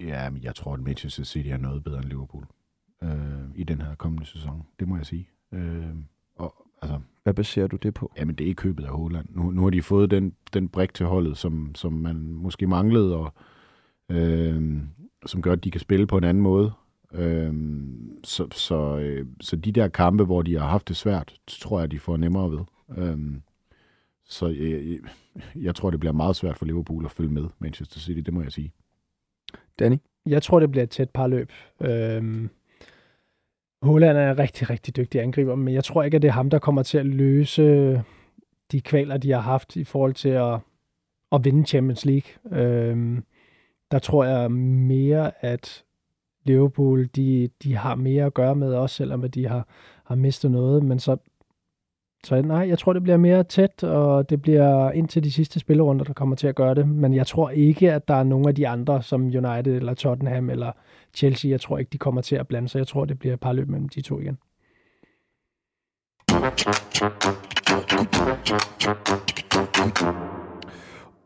[0.00, 2.44] Ja, men jeg tror, at Manchester City er noget bedre end Liverpool
[3.02, 3.10] øh,
[3.54, 4.62] i den her kommende sæson.
[4.80, 5.28] Det må jeg sige.
[5.54, 5.94] Øh,
[6.36, 8.12] og, altså, hvad baserer du det på?
[8.16, 9.26] Jamen, det er ikke købet af Holland.
[9.30, 13.16] Nu, nu har de fået den, den brik til holdet, som, som man måske manglede,
[13.16, 13.34] og
[14.08, 14.82] øh,
[15.26, 16.72] som gør, at de kan spille på en anden måde.
[17.12, 17.54] Øh,
[18.24, 21.90] så, så, øh, så de der kampe, hvor de har haft det svært, tror jeg,
[21.90, 22.60] de får nemmere ved.
[22.98, 23.18] Øh,
[24.24, 24.98] så jeg,
[25.56, 28.42] jeg tror, det bliver meget svært for Liverpool at følge med Manchester City, det må
[28.42, 28.72] jeg sige.
[29.78, 29.96] Danny?
[30.26, 31.52] Jeg tror, det bliver et tæt par løb.
[31.80, 32.48] Øh,
[33.82, 36.50] Holland er en rigtig, rigtig dygtig angriber, men jeg tror ikke, at det er ham,
[36.50, 38.00] der kommer til at løse øh,
[38.72, 40.58] de kvaler, de har haft i forhold til at,
[41.32, 42.58] at vinde Champions League.
[42.60, 43.24] Øhm,
[43.90, 45.84] der tror jeg mere, at
[46.44, 49.68] Liverpool, de, de har mere at gøre med, også selvom at de har,
[50.04, 51.16] har mistet noget, men så
[52.24, 56.04] så nej, jeg tror, det bliver mere tæt, og det bliver indtil de sidste spillerunder,
[56.04, 56.88] der kommer til at gøre det.
[56.88, 60.50] Men jeg tror ikke, at der er nogen af de andre, som United eller Tottenham
[60.50, 60.72] eller
[61.14, 62.78] Chelsea, jeg tror ikke, de kommer til at blande sig.
[62.78, 64.38] Jeg tror, det bliver et par løb mellem de to igen.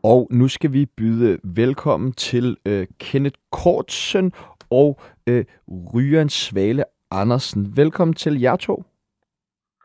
[0.03, 4.31] Og nu skal vi byde velkommen til øh, Kenneth Kortsen
[4.69, 7.77] og øh, Ryan Svale Andersen.
[7.77, 8.83] Velkommen til jer to.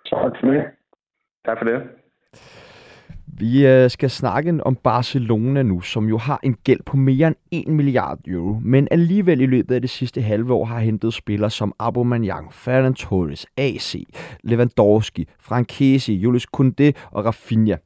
[0.06, 0.79] Tak for det.
[1.44, 1.82] Tak for det.
[3.26, 7.36] Vi øh, skal snakke om Barcelona nu, som jo har en gæld på mere end
[7.50, 11.50] 1 milliard euro, men alligevel i løbet af det sidste halve år har hentet spillere
[11.50, 14.04] som Aubameyang, Ferran Torres, AC,
[14.44, 17.76] Lewandowski, Frankesi, Julius Koundé og Rafinha.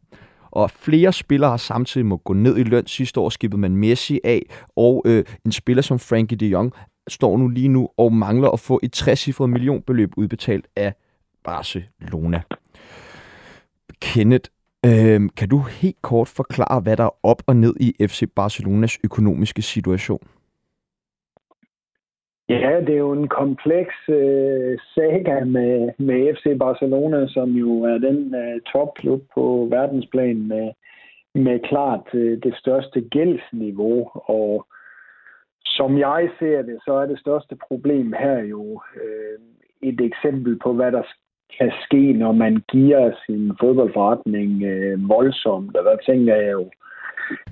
[0.51, 2.87] Og flere spillere har samtidig må gå ned i løn.
[2.87, 4.43] Sidste år skibede man Messi af,
[4.77, 6.73] og øh, en spiller som Frankie de Jong
[7.09, 10.95] står nu lige nu og mangler at få et 60 millionbeløb udbetalt af
[11.45, 12.43] Barcelona.
[14.01, 14.51] Kenneth,
[14.87, 18.99] øh, kan du helt kort forklare, hvad der er op og ned i FC Barcelonas
[19.05, 20.23] økonomiske situation?
[22.49, 27.99] Ja, det er jo en kompleks øh, saga med, med FC Barcelona, som jo er
[27.99, 30.73] den øh, topklub på verdensplan med,
[31.35, 34.11] med klart øh, det største gældsniveau.
[34.15, 34.67] Og
[35.65, 39.39] som jeg ser det, så er det største problem her jo øh,
[39.83, 41.03] et eksempel på, hvad der
[41.59, 45.77] kan ske, når man giver sin fodboldforretning øh, voldsomt.
[45.77, 46.71] Og der tænker jeg jo,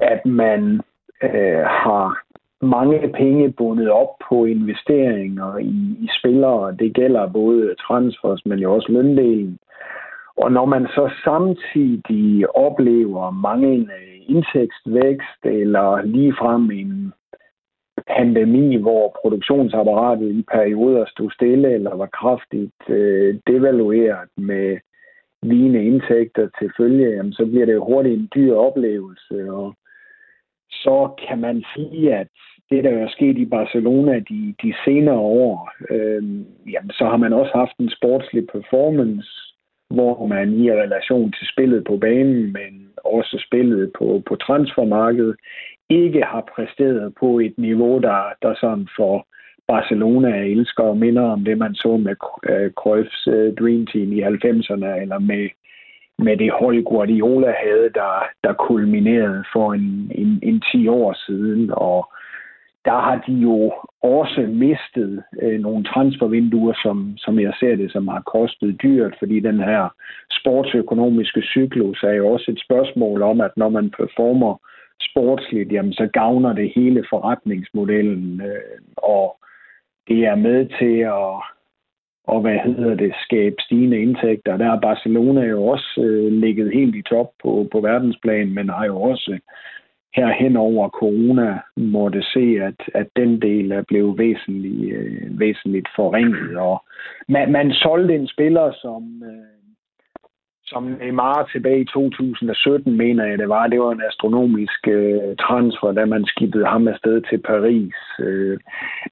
[0.00, 0.80] at man
[1.22, 2.22] øh, har
[2.62, 6.76] mange penge bundet op på investeringer i, i spillere.
[6.78, 9.58] Det gælder både transfers, men jo også løndelen.
[10.36, 17.12] Og når man så samtidig oplever manglende indtægtsvækst eller ligefrem en
[18.16, 24.78] pandemi, hvor produktionsapparatet i perioder stod stille eller var kraftigt øh, devalueret med
[25.42, 29.52] vigende indtægter til følge, jamen, så bliver det jo hurtigt en dyr oplevelse.
[29.52, 29.74] Og
[30.70, 32.28] så kan man sige, at
[32.70, 36.22] det, der er sket i Barcelona de, de senere år, øh,
[36.72, 39.28] jamen, så har man også haft en sportslig performance,
[39.90, 45.36] hvor man i relation til spillet på banen, men også spillet på, på transfermarkedet,
[46.00, 49.26] ikke har præsteret på et niveau, der, der sådan for
[49.68, 52.16] Barcelona elsker og minder om det, man så med
[52.50, 55.48] øh, Cruyffs øh, Dream Team i 90'erne, eller med,
[56.18, 61.70] med det hold Guardiola havde, der, der kulminerede for en, en, en 10 år siden.
[61.72, 62.12] Og
[62.84, 68.08] der har de jo også mistet øh, nogle transfervinduer, som, som jeg ser det, som
[68.08, 69.88] har kostet dyrt, fordi den her
[70.40, 74.56] sportsøkonomiske cyklus er jo også et spørgsmål om, at når man performer
[75.10, 79.36] sportsligt, jamen så gavner det hele forretningsmodellen, øh, og
[80.08, 81.34] det er med til at,
[82.24, 84.56] og hvad hedder det, skabe stigende indtægter.
[84.56, 88.86] Der har Barcelona jo også øh, ligget helt i top på, på verdensplan, men har
[88.86, 89.38] jo også
[90.14, 95.88] her hen over corona måtte se, at, at den del er blevet væsentligt, øh, væsentligt
[95.96, 96.56] forringet.
[96.56, 96.84] Og
[97.28, 99.61] man, man solgte en spiller, som, øh,
[100.72, 103.66] som Neymar tilbage i 2017, mener jeg det var.
[103.66, 107.94] Det var en astronomisk øh, transfer, da man skibede ham afsted til Paris.
[108.20, 108.58] Øh,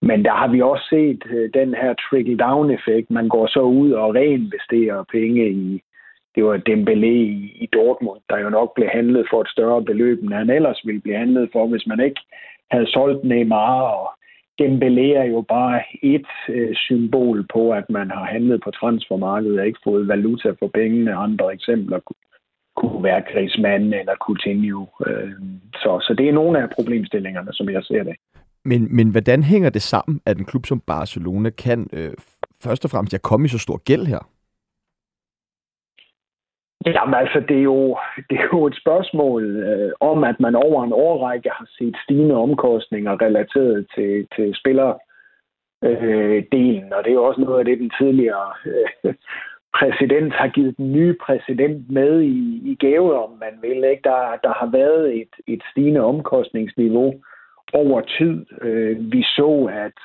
[0.02, 3.10] men der har vi også set øh, den her trickle-down-effekt.
[3.10, 5.82] Man går så ud og reinvesterer penge i,
[6.34, 10.22] det var Dembélé i, i Dortmund, der jo nok blev handlet for et større beløb,
[10.22, 12.20] end han ellers ville blive handlet for, hvis man ikke
[12.70, 14.10] havde solgt Neymar og
[14.60, 19.66] Dembélé er jo bare et øh, symbol på, at man har handlet på transfermarkedet og
[19.66, 21.14] ikke fået valuta for pengene.
[21.14, 22.00] Andre eksempler
[22.76, 24.86] kunne være Griezmann eller Coutinho.
[25.06, 25.32] Øh,
[25.74, 28.16] så, så det er nogle af problemstillingerne, som jeg ser det.
[28.64, 32.12] Men, men hvordan hænger det sammen, at en klub som Barcelona kan øh,
[32.62, 34.28] først og fremmest ja, komme i så stor gæld her?
[36.86, 37.98] Jamen altså, det er jo,
[38.30, 42.34] det er jo et spørgsmål øh, om, at man over en årrække har set stigende
[42.34, 47.92] omkostninger relateret til, til spillerdelen, øh, og det er jo også noget af det, den
[47.98, 48.88] tidligere øh,
[49.78, 53.84] præsident har givet den nye præsident med i, i gave, om man vil.
[53.84, 54.02] Ikke?
[54.04, 57.14] Der, der har været et, et stigende omkostningsniveau
[57.72, 58.46] over tid.
[58.62, 59.98] Øh, vi så, at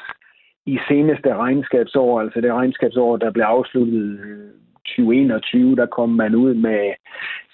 [0.65, 4.51] i seneste regnskabsår, altså det regnskabsår, der blev afsluttet øh,
[4.85, 6.93] 2021, der kom man ud med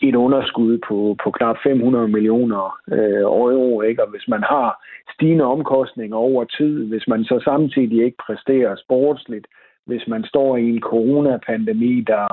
[0.01, 3.81] et underskud på, på knap 500 millioner øh, euro.
[3.81, 4.03] Ikke?
[4.03, 9.47] Og hvis man har stigende omkostninger over tid, hvis man så samtidig ikke præsterer sportsligt,
[9.85, 12.27] hvis man står i en coronapandemi, der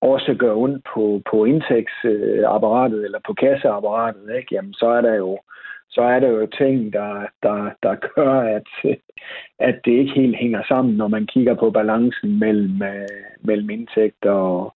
[0.00, 4.54] også gør ondt på, på indtægtsapparatet eller på kasseapparatet, ikke?
[4.54, 5.38] Jamen, så er der jo
[5.96, 8.68] så er der jo ting, der, der, der gør, at,
[9.68, 13.08] at det ikke helt hænger sammen, når man kigger på balancen mellem, øh,
[13.40, 14.74] mellem indtægter og,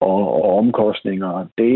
[0.00, 1.46] og, og omkostninger.
[1.58, 1.74] Det,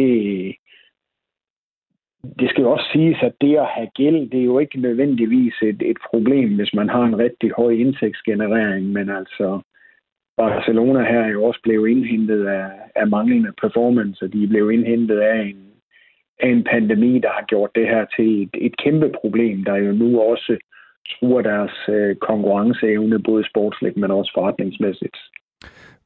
[2.39, 5.55] det skal jo også siges, at det at have gæld, det er jo ikke nødvendigvis
[5.63, 9.61] et, et problem, hvis man har en rigtig høj indtægtsgenerering, men altså
[10.37, 15.19] Barcelona her er jo også blevet indhentet af, af manglende performance, og de blev indhentet
[15.19, 15.72] af en,
[16.43, 19.93] af en pandemi, der har gjort det her til et, et kæmpe problem, der jo
[19.93, 20.57] nu også
[21.13, 25.17] truer deres øh, konkurrenceevne, både sportsligt, men også forretningsmæssigt.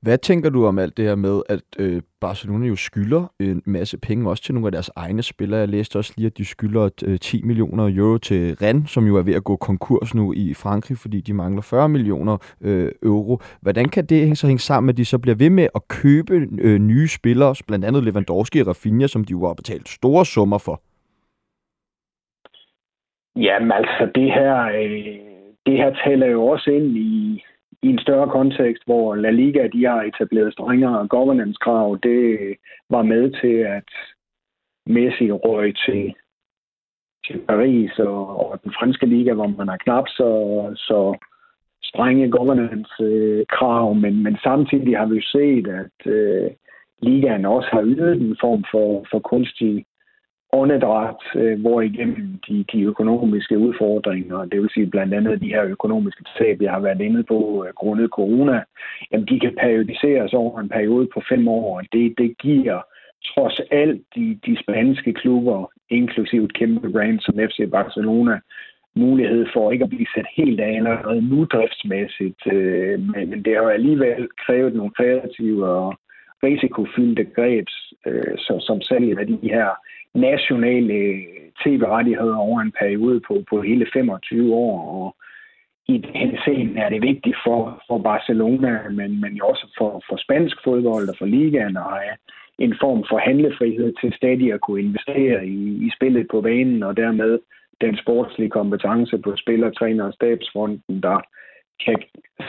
[0.02, 3.98] Hvad tænker du om alt det her med, at øh, Barcelona jo skylder en masse
[3.98, 5.60] penge også til nogle af deres egne spillere?
[5.60, 9.16] Jeg læste også lige, at de skylder øh, 10 millioner euro til Rennes, som jo
[9.16, 13.40] er ved at gå konkurs nu i Frankrig, fordi de mangler 40 millioner øh, euro.
[13.60, 16.48] Hvordan kan det så hænge sammen med, at de så bliver ved med at købe
[16.60, 20.58] øh, nye spillere, blandt andet Lewandowski og Rafinha, som de jo har betalt store summer
[20.58, 20.80] for?
[23.36, 25.26] Jamen altså, det her, øh,
[25.66, 27.42] det her taler jo også ind i,
[27.86, 31.98] i en større kontekst, hvor La Liga de har etableret strengere governance-krav.
[32.02, 32.56] Det
[32.90, 33.90] var med til, at
[34.86, 36.14] Messi røg til,
[37.26, 40.30] til Paris og, og den franske liga, hvor man har knap så,
[40.76, 41.00] så
[41.82, 46.50] strenge governance-krav, men, men samtidig har vi jo set, at øh,
[47.02, 49.84] ligaen også har ydet en form for, for kunstig
[50.52, 55.64] åndedræt, øh, hvor igennem de, de økonomiske udfordringer, det vil sige blandt andet de her
[55.64, 58.62] økonomiske tab, jeg har været inde på øh, grundet corona,
[59.12, 62.80] jamen de kan periodiseres over en periode på fem år, og det, det giver
[63.34, 68.40] trods alt de, de spanske klubber, inklusive et kæmpe brand som FC Barcelona,
[68.94, 73.56] mulighed for ikke at blive sat helt af allerede nu driftsmæssigt, øh, men, men det
[73.56, 75.98] har alligevel krævet nogle kreative og
[76.42, 77.66] risikofyldte greb,
[78.06, 79.68] øh, så, som salget af de her
[80.16, 81.22] nationale øh,
[81.64, 84.78] tv-rettigheder over en periode på, på hele 25 år.
[85.02, 85.16] Og
[85.88, 90.56] i den scene er det vigtigt for, for Barcelona, men, men også for, for spansk
[90.64, 92.16] fodbold og for ligaen at have
[92.58, 96.96] en form for handlefrihed til stadig at kunne investere i, i spillet på banen, og
[96.96, 97.38] dermed
[97.80, 101.20] den sportslige kompetence på spiller, træner og stabsfronten, der
[101.84, 101.96] kan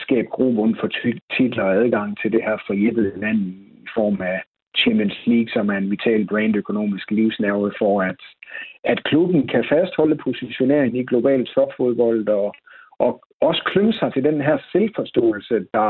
[0.02, 0.90] skabe grobund for
[1.38, 3.40] titler og adgang til det her forjættede land
[3.86, 4.42] i form af
[4.82, 8.22] Champions League, som er en vital brandøkonomisk livsnerve for, at,
[8.84, 12.56] at klubben kan fastholde positionering i global topfodbold og,
[13.00, 15.90] og også klynge sig til den her selvforståelse, der,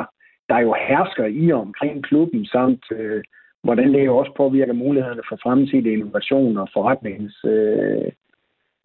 [0.50, 3.24] der jo hersker i omkring klubben, samt øh,
[3.64, 8.12] hvordan det jo også påvirker mulighederne for fremtidig innovation og forretnings øh,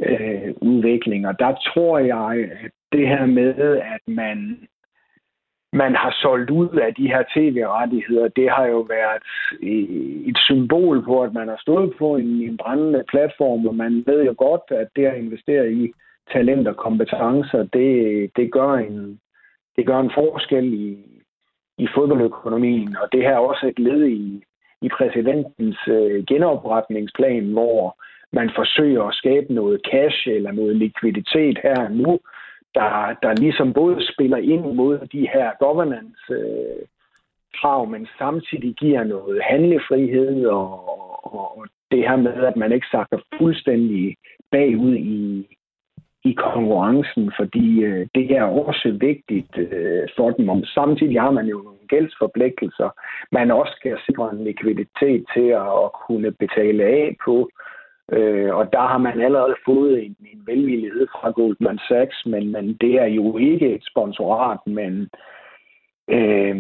[0.02, 1.26] øh, udvikling.
[1.26, 3.54] Og der tror jeg, at det her med,
[3.94, 4.68] at man
[5.72, 9.22] man har solgt ud af de her tv-rettigheder, det har jo været
[10.28, 14.24] et symbol på, at man har stået på en, en brændende platform, og man ved
[14.24, 15.92] jo godt, at det at investere i
[16.32, 19.20] talent og kompetencer, det, det, gør, en,
[19.76, 20.98] det gør en forskel i,
[21.78, 24.42] i fodboldøkonomien, og det her er også et led i,
[24.82, 27.96] i præsidentens øh, genopretningsplan, hvor
[28.32, 32.18] man forsøger at skabe noget cash eller noget likviditet her nu,
[32.74, 36.86] der, der ligesom både spiller ind mod de her governance øh,
[37.60, 40.70] krav, men samtidig giver noget handlefrihed og,
[41.24, 44.16] og, og det her med, at man ikke sakker fuldstændig
[44.50, 45.46] bagud i,
[46.24, 50.48] i konkurrencen, fordi øh, det er også vigtigt øh, for dem.
[50.48, 52.90] Og samtidig har man jo nogle gældsforpligtelser,
[53.32, 57.36] man også skal sikre en likviditet til at, at kunne betale af på.
[57.38, 57.71] Øh,
[58.12, 62.74] Øh, og der har man allerede fået en, en velvillighed fra Goldman Sachs, men, men
[62.80, 65.08] det er jo ikke et sponsorat, men,
[66.10, 66.56] øh,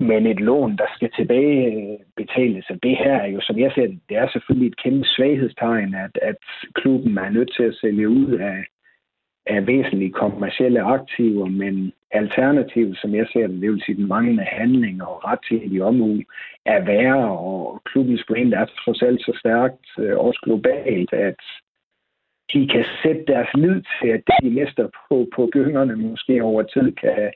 [0.00, 2.56] men et lån, der skal tilbagebetales.
[2.56, 4.82] Øh, Så Og det her er jo, som jeg ser det, det er selvfølgelig et
[4.82, 6.36] kæmpe svaghedstegn, at, at
[6.74, 8.64] klubben er nødt til at sælge ud af,
[9.48, 14.44] af væsentlige kommercielle aktiver, men alternativet, som jeg ser det, det vil sige den manglende
[14.44, 16.22] handling og rettidig omhu,
[16.66, 21.40] er værre, og klubbens brand er trods alt så stærkt, øh, også globalt, at
[22.52, 26.92] de kan sætte deres lid til, at de mister på, på gyngerne måske over tid
[26.92, 27.32] kan,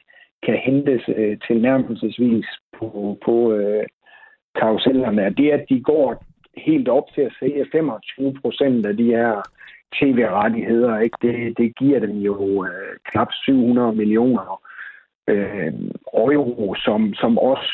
[0.46, 2.46] kan hentes øh, til nærmelsesvis
[2.78, 3.84] på, på øh,
[4.54, 5.34] karusellerne.
[5.36, 6.24] Det, at de går
[6.56, 9.42] helt op til at sælge 25 procent af de her
[9.98, 11.16] tv-rettigheder, ikke?
[11.22, 14.60] Det, det giver dem jo øh, knap 700 millioner
[15.28, 15.72] øh,
[16.14, 17.72] euro, som, som også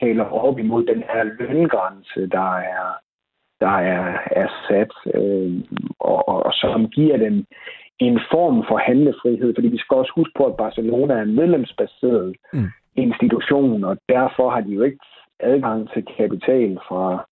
[0.00, 2.86] taler op imod den her løngrænse, der er,
[3.60, 5.60] der er, er sat, øh,
[6.00, 7.46] og, og, og som giver dem
[7.98, 12.36] en form for handlefrihed, fordi vi skal også huske på, at Barcelona er en medlemsbaseret
[12.52, 12.68] mm.
[12.96, 14.98] institution, og derfor har de jo ikke
[15.40, 17.26] adgang til kapital fra,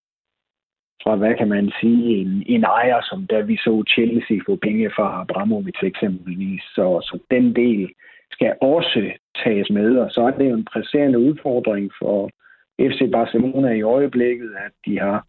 [1.03, 4.91] fra, hvad kan man sige, en, en ejer, som da vi så Chelsea få penge
[4.97, 6.63] fra Abramovic eksempelvis.
[6.75, 7.89] Så, så den del
[8.33, 9.11] skal også
[9.45, 12.31] tages med, og så er det jo en presserende udfordring for,
[12.81, 15.27] FC Barcelona i øjeblikket, at de har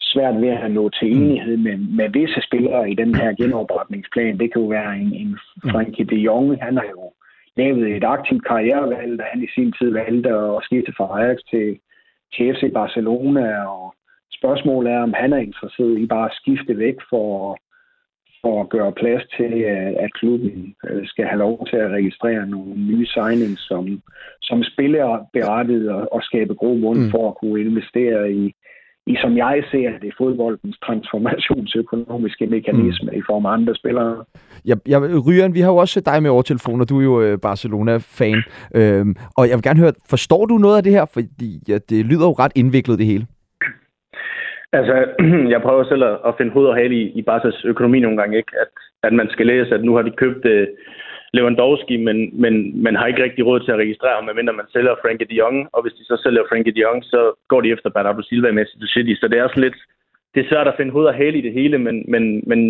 [0.00, 1.22] svært ved at nå til mm.
[1.22, 4.38] enighed med, med visse spillere i den her genopretningsplan.
[4.38, 5.70] Det kan jo være en, en mm.
[5.70, 6.62] Frankie de Jong.
[6.62, 7.12] Han har jo
[7.56, 11.78] lavet et aktivt karrierevalg, da han i sin tid valgte at skifte fra Ajax til,
[12.34, 13.64] til FC Barcelona.
[13.64, 13.94] Og
[14.38, 17.58] spørgsmålet er, om han er interesseret i bare at skifte væk for
[18.44, 19.52] for at gøre plads til,
[20.04, 24.02] at klubben øh, skal have lov til at registrere nogle nye signings, som,
[24.42, 27.10] som spiller berettiget og, og skabe gode mund mm.
[27.10, 28.54] for at kunne investere i,
[29.06, 33.18] i, som jeg ser det, fodboldens transformationsøkonomiske mekanisme mm.
[33.18, 34.24] i form af andre spillere.
[34.66, 37.22] Ja, ja, Ryan, vi har jo også dig med over telefon, og du er jo
[37.22, 38.42] øh, Barcelona-fan.
[38.74, 41.04] Øhm, og jeg vil gerne høre, forstår du noget af det her?
[41.04, 43.26] Fordi ja, det lyder jo ret indviklet, det hele.
[44.72, 44.94] Altså,
[45.52, 48.52] jeg prøver selv at finde hoved og hale i, i Barca's økonomi nogle gange, ikke?
[48.60, 48.68] At,
[49.02, 50.66] at man skal læse, at nu har de købt uh,
[51.34, 54.94] Lewandowski, men, men man har ikke rigtig råd til at registrere ham, medmindre man sælger
[55.02, 57.90] Frankie de Jong, og hvis de så sælger Frankie de Jong, så går de efter
[57.90, 59.78] Bernardo Silva i Manchester City, så det er sådan lidt,
[60.34, 62.60] det er svært at finde hoved og hale i det hele, men, men, men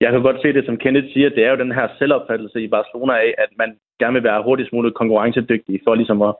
[0.00, 2.68] jeg kan godt se det, som Kenneth siger, det er jo den her selvopfattelse i
[2.68, 6.34] Barcelona af, at man gerne vil være hurtigst muligt konkurrencedygtig for ligesom at,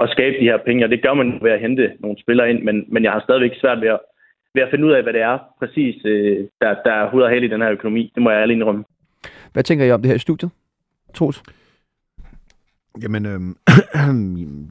[0.00, 2.62] at skabe de her penge, og det gør man ved at hente nogle spillere ind,
[2.62, 4.00] men, men jeg har stadigvæk svært ved at,
[4.54, 7.36] ved at finde ud af, hvad det er præcis, øh, der, der er hoved og
[7.36, 8.12] i den her økonomi.
[8.14, 8.84] Det må jeg ærligt indrømme.
[9.52, 10.50] Hvad tænker I om det her i studiet?
[11.14, 11.42] Troels?
[13.02, 13.40] Jamen, øh,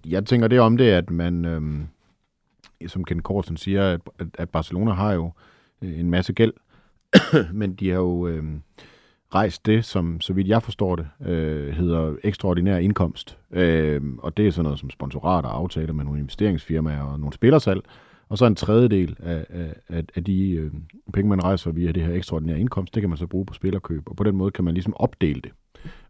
[0.13, 1.61] jeg tænker det om det, at man, øh,
[2.87, 4.01] som Ken Korsen siger, at,
[4.37, 5.31] at Barcelona har jo
[5.83, 6.53] øh, en masse gæld,
[7.53, 8.43] men de har jo øh,
[9.33, 13.37] rejst det, som, så vidt jeg forstår det, øh, hedder ekstraordinær indkomst.
[13.51, 17.81] Øh, og det er sådan noget som sponsorater, aftaler med nogle investeringsfirmaer og nogle spillersalg.
[18.29, 19.45] Og så en tredjedel af,
[19.89, 20.71] af, af de øh,
[21.13, 24.09] penge, man rejser via det her ekstraordinære indkomst, det kan man så bruge på spillerkøb.
[24.09, 25.51] Og på den måde kan man ligesom opdele det.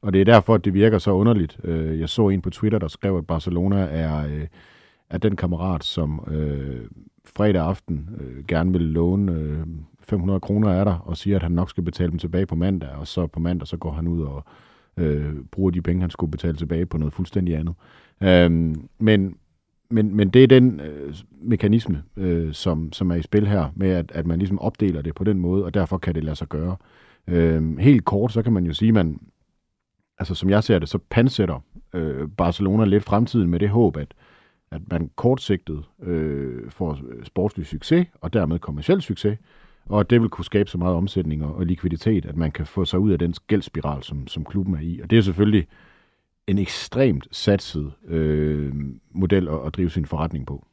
[0.01, 1.60] Og det er derfor, at det virker så underligt.
[1.63, 4.47] Øh, jeg så en på Twitter, der skrev, at Barcelona er, øh,
[5.10, 6.86] er den kammerat, som øh,
[7.25, 9.65] fredag aften øh, gerne vil låne øh,
[9.99, 12.89] 500 kroner af dig, og siger, at han nok skal betale dem tilbage på mandag,
[12.89, 14.43] og så på mandag, så går han ud og
[14.97, 17.75] øh, bruger de penge, han skulle betale tilbage på noget fuldstændig andet.
[18.21, 19.36] Øh, men
[19.91, 23.89] men, men det er den øh, mekanisme, øh, som, som er i spil her, med
[23.89, 26.47] at, at man ligesom opdeler det på den måde, og derfor kan det lade sig
[26.47, 26.75] gøre.
[27.28, 29.19] Øh, helt kort, så kan man jo sige, man,
[30.17, 34.13] altså som jeg ser det, så pansætter øh, Barcelona lidt fremtiden med det håb, at,
[34.71, 39.38] at man kortsigtet øh, får øh, sportslig succes, og dermed kommersiel succes,
[39.86, 42.86] og det vil kunne skabe så meget omsætning og, og likviditet, at man kan få
[42.86, 44.99] sig ud af den gældsspiral, som, som klubben er i.
[45.04, 45.67] Og det er selvfølgelig
[46.49, 48.73] en ekstremt satset øh,
[49.12, 50.65] model at, at drive sin forretning på.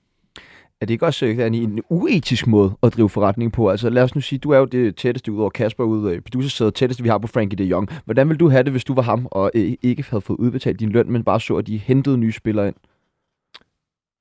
[0.80, 3.70] Er det ikke også øh, en uetisk måde at drive forretning på?
[3.70, 6.24] Altså lad os nu sige, du er jo det tætteste ud over Kasper ud af
[6.24, 7.88] producersædet, tætteste vi har på Frankie de Jong.
[8.04, 10.80] Hvordan vil du have det, hvis du var ham og øh, ikke havde fået udbetalt
[10.80, 12.76] din løn, men bare så, at de hentede nye spillere ind?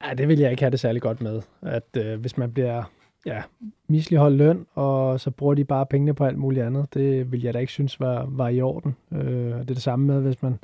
[0.08, 1.42] Ja, det vil jeg ikke have det særlig godt med.
[1.62, 2.84] At øh, hvis man bliver
[3.26, 3.42] ja,
[3.88, 7.54] misligeholdt løn, og så bruger de bare pengene på alt muligt andet, det vil jeg
[7.54, 8.96] da ikke synes var, var i orden.
[9.12, 10.60] Øh, det er det samme med, hvis man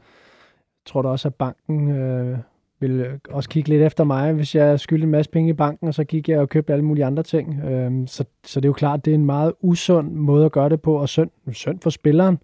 [0.86, 2.38] tror da også, at banken øh,
[2.80, 5.94] vil også kigge lidt efter mig, hvis jeg skyldte en masse penge i banken, og
[5.94, 7.64] så gik jeg og købte alle mulige andre ting.
[7.64, 10.70] Øh, så, så det er jo klart, det er en meget usund måde at gøre
[10.70, 12.40] det på, og synd, synd for spilleren.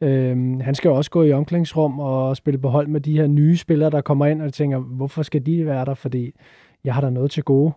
[0.00, 3.26] Øh, han skal jo også gå i omklædningsrum og spille på hold med de her
[3.26, 6.32] nye spillere, der kommer ind, og tænker, hvorfor skal de være der, fordi
[6.84, 7.72] jeg har der noget til gode.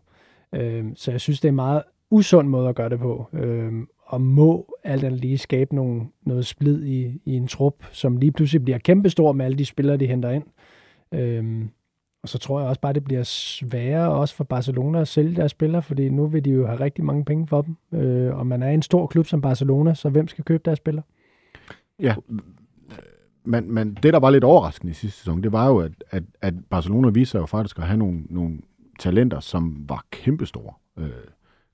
[0.56, 3.28] Øh, så jeg synes, det er en meget usund måde at gøre det på.
[3.34, 3.72] Øh,
[4.06, 8.32] og må alt andet lige skabe nogle, noget splid i, i en trup, som lige
[8.32, 10.44] pludselig bliver kæmpestor med alle de spillere, de henter ind.
[11.12, 11.70] Øhm,
[12.24, 15.52] og så tror jeg også bare, det bliver sværere også for Barcelona at sælge deres
[15.52, 18.00] spillere, fordi nu vil de jo have rigtig mange penge for dem.
[18.00, 21.04] Øh, og man er en stor klub som Barcelona, så hvem skal købe deres spillere?
[22.00, 22.16] Ja,
[23.46, 26.24] men, men det, der var lidt overraskende i sidste sæson, det var jo, at, at,
[26.42, 28.58] at Barcelona viser jo faktisk at have nogle, nogle
[29.00, 30.74] talenter, som var kæmpestore.
[31.00, 31.10] Øh,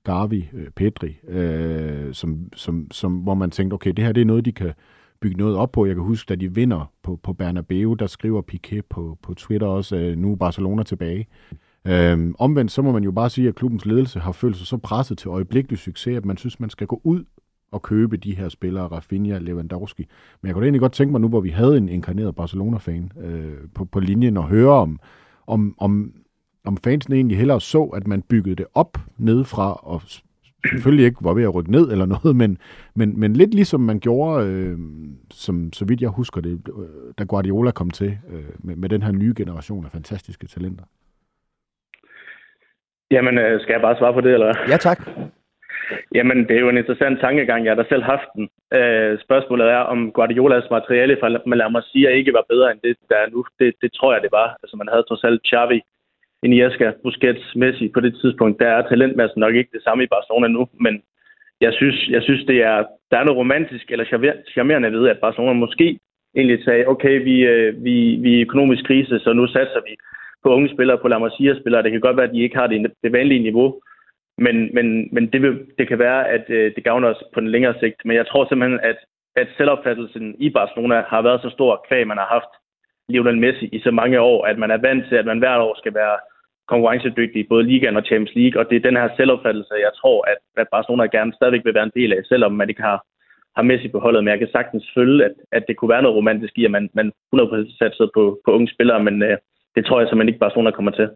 [0.04, 4.24] Gavi, øh, Pedri, øh, som, som, som, hvor man tænkte, okay, det her det er
[4.24, 4.72] noget, de kan
[5.20, 5.86] bygge noget op på.
[5.86, 9.66] Jeg kan huske, da de vinder på, på Bernabeu, der skriver Piqué på, på Twitter
[9.66, 11.26] også, øh, nu er Barcelona tilbage.
[11.84, 14.76] Øhm, omvendt, så må man jo bare sige, at klubbens ledelse har følt sig så
[14.76, 17.24] presset til øjeblikkelig succes, at man synes, man skal gå ud
[17.72, 20.06] og købe de her spillere, Rafinha, Lewandowski.
[20.42, 23.54] Men jeg kunne egentlig godt tænke mig nu, hvor vi havde en inkarneret Barcelona-fan øh,
[23.74, 25.00] på, på linjen, og høre om,
[25.46, 26.12] om, om
[26.66, 30.02] om fansen egentlig hellere så, at man byggede det op nedefra, og
[30.68, 32.58] selvfølgelig ikke var ved at rykke ned eller noget, men,
[32.94, 34.78] men, men lidt ligesom man gjorde, øh,
[35.30, 39.02] som så vidt jeg husker det, øh, da Guardiola kom til øh, med, med den
[39.02, 40.84] her nye generation af fantastiske talenter.
[43.10, 44.54] Jamen, øh, skal jeg bare svare på det, eller?
[44.68, 45.00] Ja, tak.
[46.14, 47.64] Jamen, det er jo en interessant tankegang.
[47.64, 48.48] Jeg har da selv haft den.
[48.78, 53.28] Øh, spørgsmålet er, om Guardiolas materiale fra Malamassia ikke var bedre end det, der er
[53.30, 53.44] nu.
[53.58, 54.56] Det, det tror jeg, det var.
[54.62, 55.80] Altså, man havde trods alt Xavi,
[56.42, 58.60] Iniesta, Busquets, Messi på det tidspunkt.
[58.60, 61.02] Der er talentmassen nok ikke det samme i Barcelona nu, men
[61.60, 64.04] jeg synes, jeg synes det er, der er noget romantisk eller
[64.52, 65.98] charmerende ved, at Barcelona måske
[66.36, 69.96] egentlig sagde, okay, vi, øh, vi, vi er i økonomisk krise, så nu satser vi
[70.42, 71.82] på unge spillere, på La Masia-spillere.
[71.82, 73.80] Det kan godt være, at de ikke har det, det vanlige niveau,
[74.38, 77.48] men, men, men det, vil, det kan være, at øh, det gavner os på den
[77.48, 78.00] længere sigt.
[78.04, 78.96] Men jeg tror simpelthen, at,
[79.36, 82.52] at selvopfattelsen i Barcelona har været så stor, kvæg man har haft
[83.08, 85.74] Lionel Messi i så mange år, at man er vant til, at man hvert år
[85.78, 86.16] skal være
[86.72, 90.18] konkurrencedygtige, i både Ligaen og Champions League, og det er den her selvopfattelse, jeg tror,
[90.32, 92.98] at, at Barcelona gerne stadigvæk vil være en del af, selvom man ikke har,
[93.56, 94.24] har Messi på holdet.
[94.24, 96.90] Men jeg kan sagtens følge, at, at det kunne være noget romantisk i, at man,
[96.94, 99.36] man 100% satser på, på unge spillere, men øh,
[99.74, 101.08] det tror jeg simpelthen ikke Barcelona kommer til.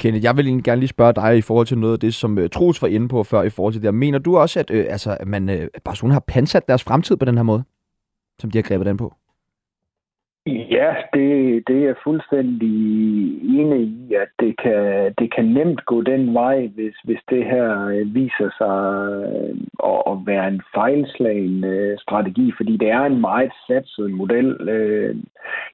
[0.00, 2.38] Kenneth, jeg vil egentlig gerne lige spørge dig i forhold til noget af det, som
[2.38, 4.02] uh, Troels var inde på før i forhold til det her.
[4.04, 7.24] Mener du også, at, øh, altså, at man, øh, Barcelona har pansat deres fremtid på
[7.24, 7.62] den her måde,
[8.38, 9.14] som de har grebet den på?
[10.46, 12.76] Ja, det, det er fuldstændig
[13.58, 17.86] enig i, at det kan, det kan nemt gå den vej, hvis, hvis det her
[17.86, 18.76] øh, viser sig
[19.26, 24.58] øh, at, at være en fejlslagen øh, strategi, fordi det er en meget satset model,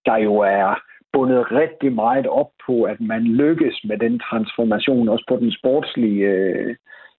[0.06, 0.80] der jo er
[1.12, 6.76] bundet rigtig meget op på, at man lykkes med den transformation, også på den sportslige,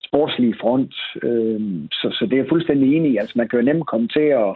[0.08, 0.94] sportslige front.
[1.92, 3.18] Så, så det er fuldstændig enig i.
[3.18, 4.56] Altså, man kan jo nemt komme til at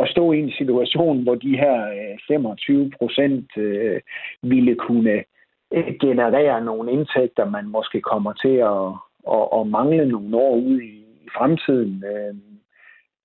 [0.00, 4.00] at stå i en situation, hvor de her øh, 25 procent øh,
[4.42, 5.24] ville kunne
[5.72, 8.84] øh, generere nogle indtægter, man måske kommer til at,
[9.36, 10.98] at, at mangle nogle år ude i,
[11.36, 12.04] fremtiden.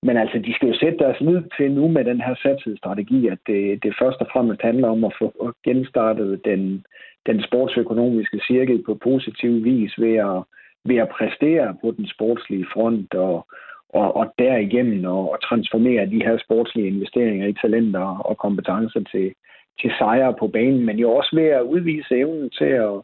[0.02, 3.38] Men altså, de skal jo sætte deres lid til nu med den her satshedsstrategi, at
[3.46, 6.84] det, det først og fremmest handler om at få genstartet den,
[7.26, 10.42] den sportsøkonomiske cirkel på positiv vis ved at,
[10.84, 13.46] ved at præstere på den sportslige front og,
[13.94, 19.34] og, og derigennem og, og transformere de her sportslige investeringer i talenter og kompetencer til,
[19.80, 23.00] til sejre på banen, men jo også ved at udvise evnen til at,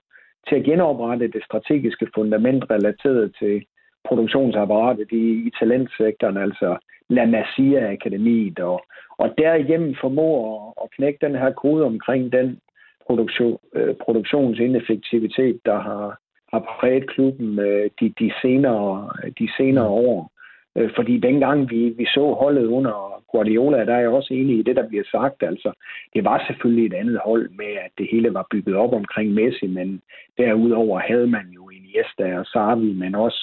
[0.48, 3.64] til at genoprette det strategiske fundament relateret til
[4.08, 6.76] produktionsapparatet i, i talentsektoren, altså
[7.08, 8.84] La Masia Akademiet, og,
[9.18, 12.58] og derigennem formå at, at knække den her kode omkring den
[13.06, 16.18] produktion, øh, produktionsineffektivitet, der har,
[16.52, 20.33] har præget klubben øh, de, de, senere, de senere år.
[20.76, 24.62] Øh, fordi dengang vi, vi så holdet under Guardiola, der er jeg også enig i
[24.62, 25.42] det, der bliver sagt.
[25.42, 25.72] Altså,
[26.14, 29.66] det var selvfølgelig et andet hold med, at det hele var bygget op omkring Messi,
[29.66, 30.00] men
[30.38, 33.40] derudover havde man jo Iniesta og Xavi, men også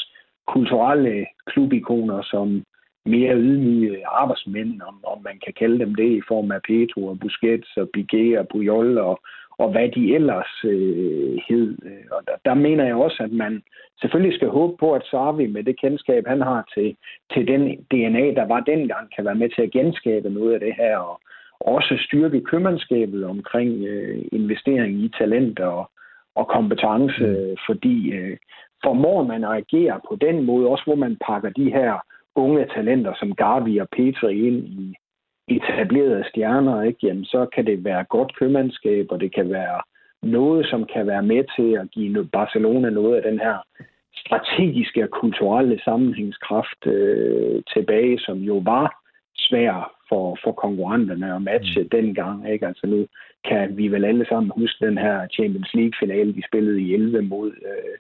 [0.48, 2.64] kulturelle klubikoner som
[3.06, 7.20] mere ydmyge arbejdsmænd, om, om man kan kalde dem det, i form af Petro og
[7.20, 9.20] Busquets og Piqué og Puyol og,
[9.62, 11.68] og hvad de ellers øh, hed.
[12.12, 13.64] Og der, der mener jeg også, at man
[14.02, 16.96] selvfølgelig skal håbe på, at Sarvi med det kendskab, han har til,
[17.34, 20.74] til den DNA, der var dengang, kan være med til at genskabe noget af det
[20.78, 21.22] her, og
[21.60, 25.90] også styrke købmandskabet omkring øh, investering i talent og,
[26.36, 27.58] og kompetence, mm.
[27.68, 28.38] fordi øh,
[28.84, 31.94] formår man at agere på den måde, også hvor man pakker de her
[32.36, 34.96] unge talenter som Garvi og Petri ind i,
[35.56, 37.00] etablerede stjerner, ikke?
[37.08, 39.82] Jamen, så kan det være godt købmandskab, og det kan være
[40.24, 43.58] noget, som kan være med til at give Barcelona noget af den her
[44.16, 49.02] strategiske og kulturelle sammenhængskraft øh, tilbage, som jo var
[49.36, 51.90] svær for, for konkurrenterne at matche mm.
[51.90, 52.54] dengang.
[52.54, 52.68] Ikke?
[52.68, 53.08] Altså nu
[53.50, 57.52] kan vi vel alle sammen huske den her Champions League-finale, de spillede i 11 mod,
[57.52, 57.96] øh,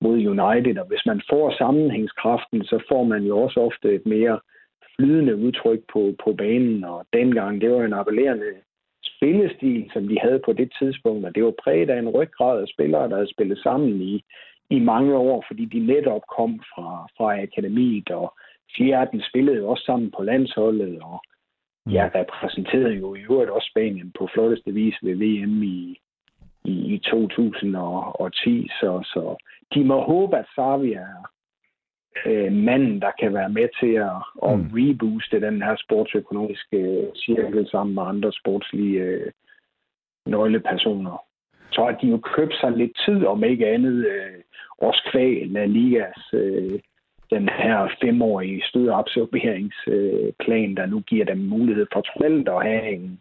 [0.00, 4.32] mod United, og hvis man får sammenhængskraften, så får man jo også ofte et mere
[4.34, 4.55] øh,
[4.96, 8.52] flydende udtryk på, på banen, og dengang, det var en appellerende
[9.02, 12.68] spillestil, som de havde på det tidspunkt, og det var præget af en ryggrad af
[12.68, 14.24] spillere, der havde spillet sammen i,
[14.70, 18.34] i mange år, fordi de netop kom fra, fra akademiet, og
[18.76, 21.20] Fjerden spillede jo også sammen på landsholdet, og
[21.90, 22.20] jeg mm.
[22.20, 25.98] repræsenterede jo i øvrigt også Spanien på flotteste vis ved VM i,
[26.64, 29.36] i, i 2010, så, så
[29.74, 31.30] de må håbe, at Sarvi er,
[32.26, 34.16] øh, manden, der kan være med til at,
[34.50, 34.70] at mm.
[34.74, 39.32] rebooste den her sportsøkonomiske cirkel sammen med andre sportslige øh,
[40.26, 41.22] nøglepersoner.
[41.72, 44.40] Så at de jo købt sig lidt tid, om ikke andet, øh,
[44.78, 46.80] også kvæg La Ligas øh,
[47.30, 53.20] den her femårige stødeabsorberingsplan, der nu giver dem mulighed for troligt at have en,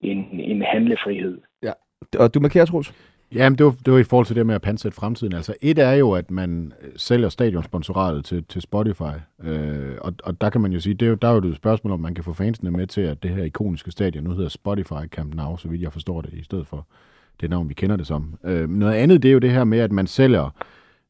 [0.00, 1.40] en, en handlefrihed.
[1.62, 1.72] Ja,
[2.18, 3.09] og du markerer, Troels?
[3.34, 5.32] Jamen, det var, det var i forhold til det med at pansætte fremtiden.
[5.32, 10.40] Altså, et er jo, at man øh, sælger stadionsponsoratet til, til Spotify, øh, og, og
[10.40, 12.14] der kan man jo sige, det er jo, der er jo et spørgsmål, om man
[12.14, 15.56] kan få fansene med til, at det her ikoniske stadion nu hedder Spotify Camp Nou,
[15.56, 16.86] så vidt jeg forstår det, i stedet for
[17.40, 18.38] det navn, vi kender det som.
[18.44, 20.50] Øh, noget andet, det er jo det her med, at man sælger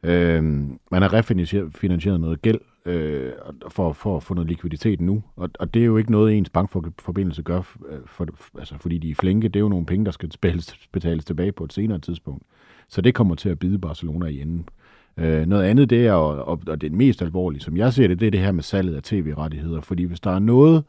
[0.02, 0.42] Øh,
[0.90, 3.32] man har refinansieret noget gæld øh,
[3.68, 6.50] for, for at få noget likviditet nu, og, og det er jo ikke noget, ens
[6.50, 9.48] bankforbindelse gør, for, for, altså, fordi de er flinke.
[9.48, 12.42] Det er jo nogle penge, der skal betales, betales tilbage på et senere tidspunkt.
[12.88, 14.68] Så det kommer til at bide Barcelona i enden.
[15.16, 18.26] Øh, noget andet, det er, og, og det mest alvorlige, som jeg ser det, det
[18.26, 19.80] er det her med salget af tv-rettigheder.
[19.80, 20.84] Fordi hvis der er noget,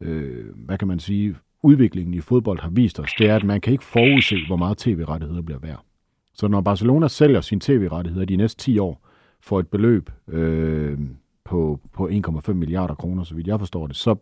[0.00, 3.60] øh, hvad kan man sige, udviklingen i fodbold har vist os, det er, at man
[3.60, 5.84] kan ikke forudse, hvor meget tv-rettigheder bliver værd.
[6.34, 9.08] Så når Barcelona sælger sine tv-rettigheder de næste 10 år
[9.42, 10.98] for et beløb øh,
[11.44, 14.16] på, på 1,5 milliarder kroner, så vidt jeg forstår det, så,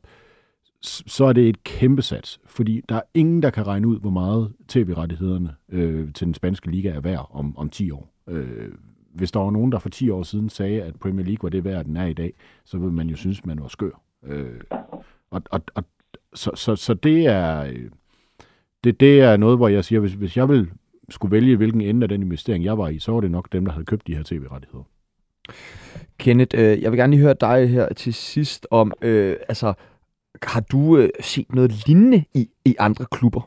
[0.82, 4.10] så er det et kæmpe sats, fordi der er ingen, der kan regne ud, hvor
[4.10, 8.12] meget tv-rettighederne øh, til den spanske liga er værd om, om 10 år.
[8.28, 8.72] Øh,
[9.14, 11.64] hvis der var nogen, der for 10 år siden sagde, at Premier League var det
[11.64, 12.32] værd, den er i dag,
[12.64, 14.02] så ville man jo synes, man var skør.
[14.24, 14.60] Øh,
[15.30, 15.84] og, og, og,
[16.34, 17.72] så, så, så det er
[18.84, 20.70] det, det er noget, hvor jeg siger, hvis, hvis jeg vil
[21.08, 23.64] skulle vælge, hvilken ende af den investering jeg var i, så var det nok dem,
[23.64, 24.84] der havde købt de her tv-rettigheder.
[26.18, 29.74] Kenneth, øh, jeg vil gerne lige høre dig her til sidst om, øh, altså,
[30.42, 33.40] har du øh, set noget lignende i, i andre klubber?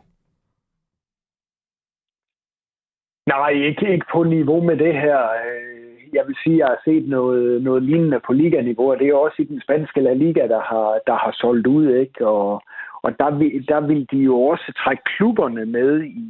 [3.27, 5.19] Nej, ikke, ikke på niveau med det her.
[5.19, 5.73] Øh,
[6.13, 9.15] jeg vil sige, at jeg har set noget, noget lignende på liganiveau, og det er
[9.15, 12.27] også i den spanske La Liga, der har, der har solgt ud, ikke?
[12.27, 12.61] Og,
[13.01, 16.27] og der, vil, der vil de jo også trække klubberne med i,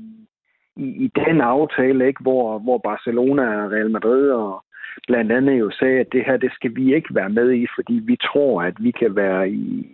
[0.76, 2.22] i, i den aftale, ikke?
[2.22, 4.64] Hvor, hvor Barcelona og Real Madrid og
[5.08, 7.94] blandt andet jo sagde, at det her, det skal vi ikke være med i, fordi
[7.94, 9.88] vi tror, at vi kan være i,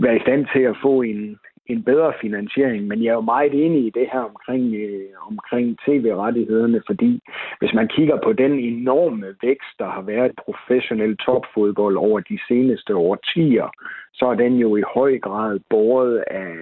[0.00, 3.52] være i stand til at få en, en bedre finansiering, men jeg er jo meget
[3.64, 7.20] enig i det her omkring, øh, omkring tv-rettighederne, fordi
[7.58, 12.38] hvis man kigger på den enorme vækst, der har været i professionel topfodbold over de
[12.48, 13.68] seneste årtier,
[14.14, 16.54] så er den jo i høj grad båret af,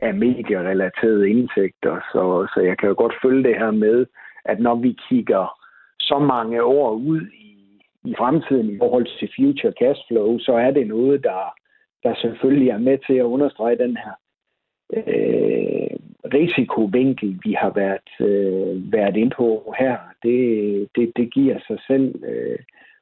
[0.00, 2.00] af medierelaterede indtægter.
[2.12, 4.06] Så, så jeg kan jo godt følge det her med,
[4.44, 5.59] at når vi kigger
[6.00, 10.70] så mange år ud i, i fremtiden i forhold til future cash flow, så er
[10.70, 11.54] det noget, der,
[12.02, 14.14] der selvfølgelig er med til at understrege den her
[14.92, 15.90] øh,
[16.34, 22.24] risikovinkel, vi har været, øh, været ind på her, det, det, det giver sig selv.
[22.24, 22.58] Øh,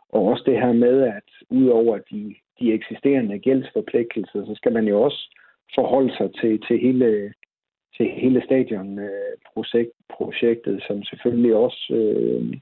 [0.09, 5.03] og også det her med, at udover de, de eksisterende gældsforpligtelser, så skal man jo
[5.03, 5.37] også
[5.75, 7.35] forholde sig til, til hele
[7.97, 12.55] til hele stadionprojektet, øh, som selvfølgelig også, øh,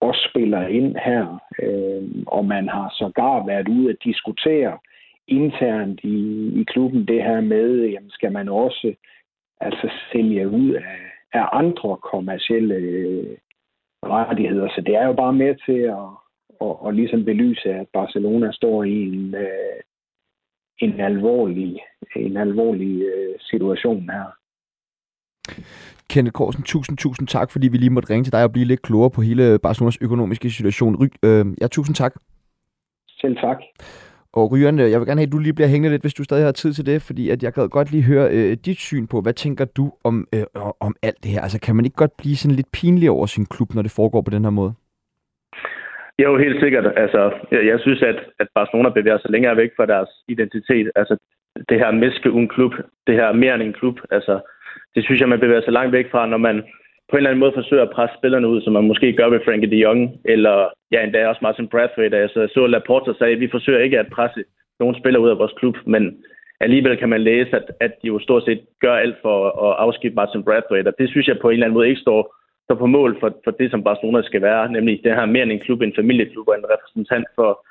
[0.00, 1.40] også spiller ind her.
[1.62, 4.78] Øh, og man har sågar været ude at diskutere
[5.28, 6.18] internt i,
[6.60, 8.94] i klubben det her med, jamen skal man også
[9.60, 10.98] altså sælge ud af,
[11.32, 13.36] af andre kommercielle øh,
[14.04, 14.68] rettigheder.
[14.68, 16.08] Så det er jo bare med til at,
[16.60, 19.80] og, og ligesom belyse, at Barcelona står i en, øh,
[20.78, 21.80] en alvorlig,
[22.16, 24.38] en alvorlig øh, situation her.
[26.10, 28.82] Kenneth Korsen, tusind, tusind tak, fordi vi lige måtte ringe til dig og blive lidt
[28.82, 30.96] klogere på hele Barcelonas økonomiske situation.
[30.96, 32.14] Ry, øh, ja, tusind tak.
[33.20, 33.58] Selv tak.
[34.32, 36.44] Og Ryan, jeg vil gerne have, at du lige bliver hængende lidt, hvis du stadig
[36.44, 39.20] har tid til det, fordi at jeg kan godt lige høre øh, dit syn på,
[39.20, 40.44] hvad tænker du om, øh,
[40.80, 41.40] om alt det her?
[41.40, 44.22] Altså, kan man ikke godt blive sådan lidt pinlig over sin klub, når det foregår
[44.22, 44.72] på den her måde?
[46.22, 46.86] Jo, helt sikkert.
[46.96, 50.90] Altså, jeg, jeg synes, at, at Barcelona bevæger sig længere væk fra deres identitet.
[50.96, 51.16] Altså,
[51.68, 52.72] det her meske un klub,
[53.06, 54.40] det her mere end en klub, altså,
[54.94, 56.56] det synes jeg, man bevæger sig langt væk fra, når man
[57.10, 59.40] på en eller anden måde forsøger at presse spillerne ud, som man måske gør ved
[59.44, 62.12] Frankie de Jong, eller ja, endda også Martin Bradford.
[62.12, 64.44] Altså, jeg så Laporta sagde, at vi forsøger ikke at presse
[64.80, 66.02] nogen spillere ud af vores klub, men
[66.60, 69.36] alligevel kan man læse, at, at de jo stort set gør alt for
[69.66, 72.34] at afskifte Martin Bradford, og det synes jeg på en eller anden måde ikke står,
[72.64, 75.52] står på mål for, for det, som Barcelona skal være, nemlig det her mere end
[75.52, 77.66] en klub, en familieklub og en repræsentant for,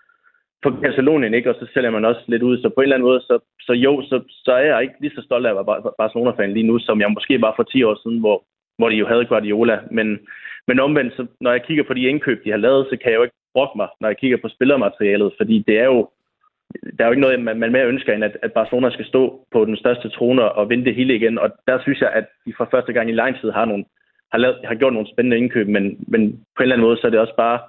[0.63, 1.49] på Katalonien, ikke?
[1.49, 2.57] Og så sælger man også lidt ud.
[2.57, 5.15] Så på en eller anden måde, så, så jo, så, så er jeg ikke lige
[5.15, 7.95] så stolt af at være Barcelona-fan lige nu, som jeg måske var for 10 år
[8.03, 8.43] siden, hvor,
[8.77, 9.79] hvor de jo havde Guardiola.
[9.91, 10.19] Men,
[10.67, 13.17] men omvendt, så, når jeg kigger på de indkøb, de har lavet, så kan jeg
[13.17, 16.09] jo ikke brokke mig, når jeg kigger på spillermaterialet, fordi det er jo,
[16.97, 19.21] der er jo ikke noget, man, man mere ønsker, end at, at Barcelona skal stå
[19.51, 21.39] på den største trone og vinde det hele igen.
[21.39, 23.85] Og der synes jeg, at de for første gang i lang tid har, nogle,
[24.31, 26.21] har, lavet, har gjort nogle spændende indkøb, men, men
[26.55, 27.59] på en eller anden måde, så er det også bare,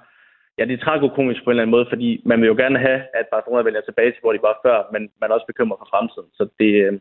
[0.59, 2.99] ja, det er tragokomisk på en eller anden måde, fordi man vil jo gerne have,
[3.19, 5.89] at Barcelona vælger tilbage til, hvor de var før, men man er også bekymret for
[5.93, 6.29] fremtiden.
[6.37, 6.93] Så det, øh,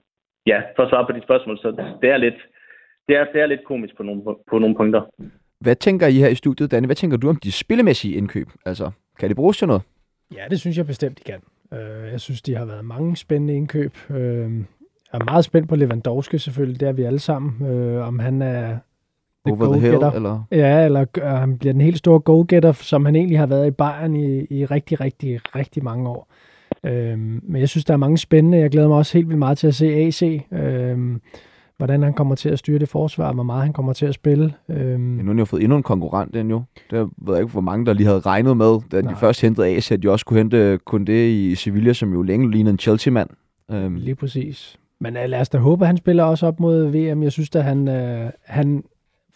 [0.52, 1.68] ja, for at svare på de spørgsmål, så
[2.02, 2.38] det er lidt,
[3.08, 5.02] det er, det er lidt komisk på nogle, på nogle punkter.
[5.60, 6.86] Hvad tænker I her i studiet, Danne?
[6.86, 8.48] Hvad tænker du om de spillemæssige indkøb?
[8.66, 9.82] Altså, kan det bruges til noget?
[10.36, 11.40] Ja, det synes jeg bestemt, de kan.
[11.72, 13.92] Øh, jeg synes, de har været mange spændende indkøb.
[14.10, 14.18] Øh,
[15.12, 17.52] jeg er meget spændt på Lewandowski selvfølgelig, det er vi alle sammen.
[17.98, 18.78] Om han er
[19.52, 20.42] Over the hill, eller?
[20.50, 23.70] Ja, eller øh, han bliver den helt store go-getter, som han egentlig har været i
[23.70, 26.32] Bayern i, i rigtig, rigtig, rigtig mange år.
[26.86, 28.58] Øhm, men jeg synes, der er mange spændende.
[28.58, 30.22] Jeg glæder mig også helt vildt meget til at se AC.
[30.52, 31.20] Øhm,
[31.76, 34.54] hvordan han kommer til at styre det forsvar, hvor meget han kommer til at spille.
[34.68, 36.62] Øhm, Ja, nu har jo fået endnu en konkurrent, den jo.
[36.90, 39.12] Det ved jeg ikke, hvor mange, der lige havde regnet med, da Nej.
[39.12, 42.22] de først hentede Asia, at de også kunne hente kun det i Sevilla, som jo
[42.22, 43.30] længe ligner en Chelsea-mand.
[43.70, 44.78] Øhm, Lige præcis.
[45.00, 47.22] Men uh, lad os da håbe, at han spiller også op mod VM.
[47.22, 48.84] Jeg synes, at han, uh, han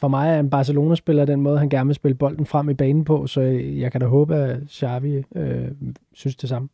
[0.03, 3.05] for mig er en Barcelona-spiller den måde, han gerne vil spille bolden frem i banen
[3.05, 3.41] på, så
[3.83, 5.69] jeg kan da håbe, at Xavi uh,
[6.21, 6.69] synes det samme.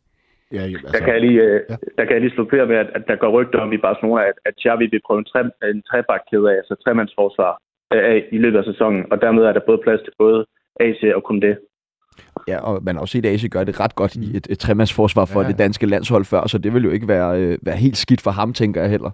[0.57, 1.75] Ja, jo, Der kan jeg lige, øh, ja.
[1.97, 4.21] der kan jeg lige slå flere med, at, at der går rygter om i Barcelona,
[4.31, 5.41] at, at Xavi vil prøve en, tre,
[5.73, 7.53] en trebakkæde af, altså tremandsforsvar
[7.93, 10.39] øh, af i løbet af sæsonen, og dermed er der både plads til både
[10.85, 11.51] AC og Koundé.
[12.47, 14.59] Ja, og man har også set, at AC gør det ret godt i et, et
[14.59, 15.47] tremandsforsvar for Ja.
[15.47, 18.31] det danske landshold før, så det vil jo ikke være, øh, være helt skidt for
[18.31, 19.11] ham, tænker jeg heller.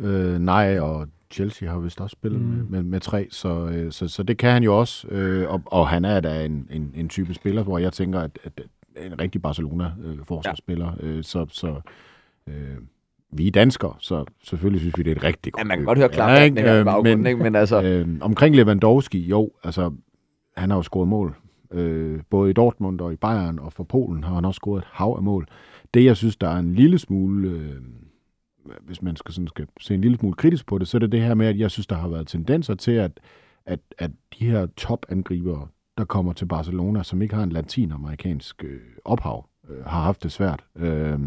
[0.00, 2.46] Øh, nej, og Chelsea har vist også spillet mm.
[2.46, 5.08] Med, med, med tre, så, øh, så, så det kan han jo også.
[5.08, 8.38] Øh, og, og han er da en, en, en type spiller, hvor jeg tænker, at,
[8.44, 8.52] at
[9.06, 10.92] en rigtig Barcelona-forsvarsspiller.
[11.00, 11.80] Øh, så så
[12.46, 12.76] øh,
[13.32, 15.84] vi er danskere, så selvfølgelig synes vi, det er et rigtig godt Ja, man kan
[15.84, 16.72] godt høre klart, ja, ja, ikke?
[16.72, 17.42] Øh, men, ikke?
[17.42, 19.92] men altså, øh, omkring Lewandowski, jo, altså,
[20.56, 21.36] han har jo scoret mål.
[21.72, 24.88] Øh, både i Dortmund og i Bayern og for Polen har han også scoret et
[24.92, 25.46] hav af mål.
[25.94, 27.48] Det, jeg synes, der er en lille smule...
[27.48, 27.80] Øh,
[28.80, 31.12] hvis man skal, sådan skal se en lille smule kritisk på det, så er det
[31.12, 33.20] det her med, at jeg synes, der har været tendenser til, at,
[33.66, 38.80] at, at de her topangribere, der kommer til Barcelona, som ikke har en latinamerikansk øh,
[39.04, 40.64] ophav, øh, har haft det svært.
[40.76, 41.18] Øh,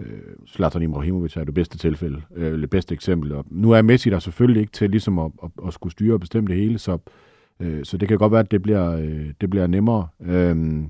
[0.00, 3.32] øh, Zlatan Ibrahimovic er det bedste tilfælde, øh, det bedste eksempel.
[3.32, 6.20] Og nu er Messi der selvfølgelig ikke til ligesom at, at, at skulle styre og
[6.20, 6.98] bestemme det hele, så,
[7.60, 10.08] øh, så det kan godt være, at det bliver, øh, det bliver nemmere.
[10.20, 10.82] Øh,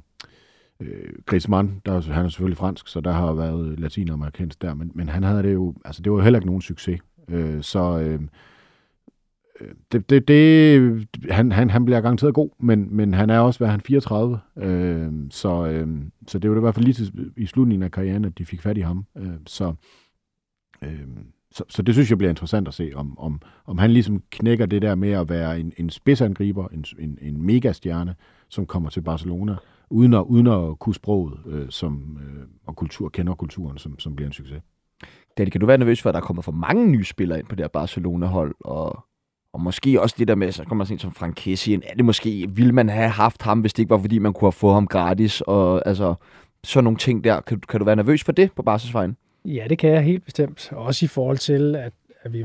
[0.82, 4.90] øh, Griezmann, der, han er selvfølgelig fransk, så der har været øh, latinamerikansk der, men,
[4.94, 7.00] men han havde det jo, altså det var jo heller ikke nogen succes.
[7.28, 8.20] Øh, så øh,
[9.60, 13.58] øh det, det, det, han, han, han bliver garanteret god, men, men han er også,
[13.58, 15.88] hvad han, 34, øh, så, øh,
[16.26, 18.62] så det var i hvert fald lige til, i slutningen af karrieren, at de fik
[18.62, 19.06] fat i ham.
[19.16, 19.74] Øh, så,
[20.82, 21.06] øh,
[21.52, 24.66] så, så det synes jeg bliver interessant at se, om, om, om han ligesom knækker
[24.66, 28.14] det der med at være en, en spidsangriber, en, en, en megastjerne,
[28.48, 29.56] som kommer til Barcelona,
[29.92, 34.16] uden at, uden at kunne sproget øh, som, øh, og kultur, kender kulturen, som, som
[34.16, 34.62] bliver en succes.
[35.38, 37.46] Danny, kan du være nervøs for, at der er kommet for mange nye spillere ind
[37.46, 39.04] på det her Barcelona-hold, og,
[39.52, 41.82] og måske også det der med, så kommer sådan en som Frank Kessie ind.
[41.86, 44.46] Er det måske, ville man have haft ham, hvis det ikke var, fordi man kunne
[44.46, 46.14] have fået ham gratis, og altså,
[46.64, 47.40] sådan nogle ting der.
[47.40, 49.16] Kan, du- kan du være nervøs for det på barselsvejen?
[49.44, 50.72] Ja, det kan jeg helt bestemt.
[50.72, 52.44] Også i forhold til, at, at vi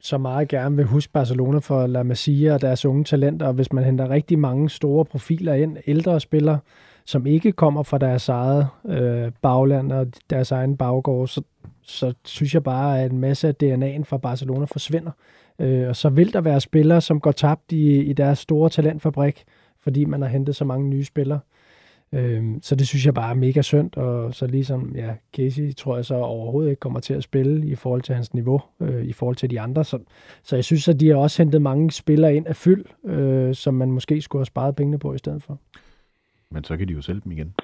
[0.00, 3.46] så meget gerne vil huske Barcelona for La Masia og deres unge talenter.
[3.46, 6.58] Og hvis man henter rigtig mange store profiler ind, ældre spillere,
[7.06, 11.42] som ikke kommer fra deres eget øh, bagland og deres egen baggård, så,
[11.82, 15.10] så synes jeg bare, at en masse af DNA'en fra Barcelona forsvinder.
[15.58, 19.44] Øh, og så vil der være spillere, som går tabt i, i deres store talentfabrik,
[19.80, 21.40] fordi man har hentet så mange nye spillere.
[22.12, 25.96] Øh, så det synes jeg bare er mega synd, og så ligesom, ja, Casey tror
[25.96, 29.12] jeg så overhovedet ikke kommer til at spille i forhold til hans niveau, øh, i
[29.12, 29.84] forhold til de andre.
[29.84, 29.98] Så,
[30.42, 33.74] så jeg synes, at de har også hentet mange spillere ind af fyld, øh, som
[33.74, 35.58] man måske skulle have sparet pengene på i stedet for.
[36.50, 37.54] Men så kan de jo sælge dem igen.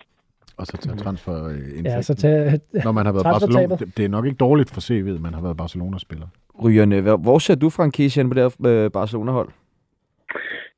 [0.57, 3.25] Og så tage transfer øh, Ja, så tag, Når man har været.
[3.25, 6.27] Barcelona, det, det er nok ikke dårligt for CV'et, man har været Barcelona-spiller.
[6.65, 9.49] Rygerne, hvor, ser du Frank ind på det her øh, Barcelona-hold?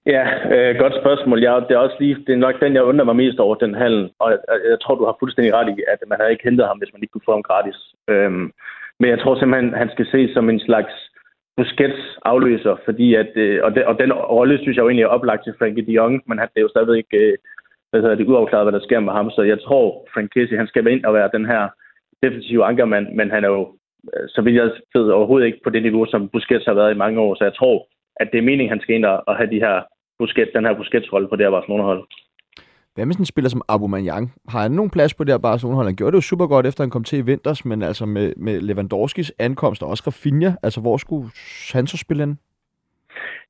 [0.07, 0.25] Ja,
[0.55, 1.39] øh, godt spørgsmål.
[1.43, 3.75] Jeg, det, er også lige, det er nok den, jeg undrer mig mest over, den
[3.75, 4.11] handel.
[4.19, 4.39] Og jeg,
[4.71, 7.03] jeg tror, du har fuldstændig ret i, at man havde ikke hentet ham, hvis man
[7.03, 7.79] ikke kunne få ham gratis.
[8.09, 8.47] Øhm,
[9.01, 10.95] men jeg tror simpelthen, han skal ses som en slags
[11.57, 15.17] Busquets afløser, fordi at, øh, og, det, og den rolle synes jeg jo egentlig er
[15.17, 17.35] oplagt til Frankie de Jong, men han det er jo stadigvæk øh,
[17.95, 19.31] hvad hedder det, uafklaret, hvad der sker med ham.
[19.31, 21.63] Så jeg tror, Frank Casey, han skal ind og være den her
[22.23, 23.63] defensive ankermand, men han er jo,
[24.15, 27.03] øh, så vidt jeg ved, overhovedet ikke på det niveau, som Busquets har været i
[27.03, 27.35] mange år.
[27.35, 27.77] Så jeg tror,
[28.21, 29.77] at det er meningen, han skal ind og, og have de her
[30.19, 32.03] Busquets, den her Busquets-rolle på det her Barcelona-hold.
[32.95, 34.33] Hvad med sådan en spiller som Aubameyang?
[34.49, 35.87] Har han nogen plads på det her Barcelona-hold?
[35.87, 38.33] Han gjorde det jo super godt, efter han kom til i vinters, men altså med,
[38.37, 41.31] med Lewandowskis ankomst og også Rafinha, altså hvor skulle
[41.73, 42.37] han så spille ind?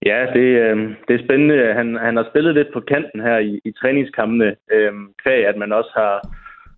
[0.04, 0.76] Ja, det, øh,
[1.08, 1.74] det er spændende.
[1.74, 4.92] Han, han har spillet lidt på kanten her i, i træningskampene, øh,
[5.22, 6.14] kvæg at man også har,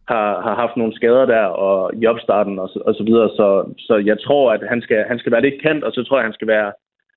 [0.08, 3.28] har, har haft nogle skader der og i opstarten og og så videre.
[3.28, 6.16] Så, så jeg tror, at han skal, han skal være lidt kant, og så tror
[6.16, 6.72] jeg, han skal være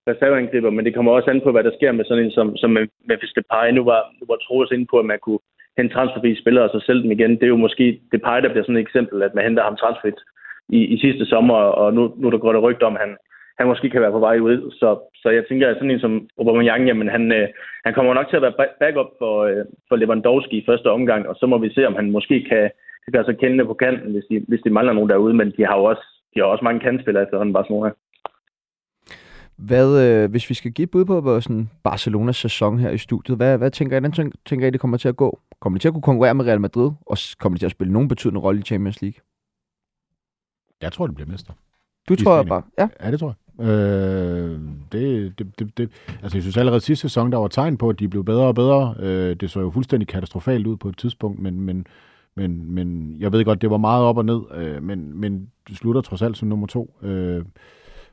[0.07, 2.70] reserveangriber, men det kommer også an på, hvad der sker med sådan en som, som
[3.10, 3.68] Memphis Depay.
[3.72, 5.39] Nu var, nu var Troels inde på, at man kunne
[5.78, 7.32] hente transferfri spillere og så sælge dem igen.
[7.32, 10.20] Det er jo måske Depay, der bliver sådan et eksempel, at man henter ham transferfrit
[10.70, 13.18] i, i sidste sommer, og nu, nu der går der rygter om, at han,
[13.60, 14.72] han måske kan være på vej ud.
[14.80, 14.89] Så,
[15.22, 17.47] så jeg tænker, at sådan en som Aubameyang, jamen han, øh,
[17.86, 21.28] han kommer nok til at være ba- backup for, øh, for Lewandowski i første omgang,
[21.28, 22.66] og så må vi se, om han måske kan,
[23.03, 25.66] kan gøre sig kendende på kanten, hvis de, hvis de mangler nogen derude, men de
[25.66, 27.91] har jo også, de har også mange kantspillere efterhånden Barcelona.
[29.68, 33.38] Hvad, øh, hvis vi skal give bud på hvor sådan Barcelonas sæson her i studiet,
[33.38, 35.39] hvad, hvad tænker I, den tænker, tænker I, det kommer til at gå?
[35.62, 37.93] Kommer de til at kunne konkurrere med Real Madrid, og kommer de til at spille
[37.93, 39.22] nogen betydende rolle i Champions League?
[40.82, 41.53] Jeg tror, det bliver mester.
[42.10, 42.88] Du I tror jeg bare, ja.
[43.03, 43.36] Ja, det tror jeg.
[43.60, 44.60] Øh,
[44.91, 45.89] det, det, det, det,
[46.24, 48.55] altså, jeg synes allerede sidste sæson, der var tegn på, at de blev bedre og
[48.55, 48.95] bedre.
[48.99, 51.88] Øh, det så jo fuldstændig katastrofalt ud på et tidspunkt, men, men,
[52.36, 55.78] men, men jeg ved godt, det var meget op og ned, øh, men, men det
[55.78, 56.95] slutter trods alt som nummer to.
[57.01, 57.45] Øh,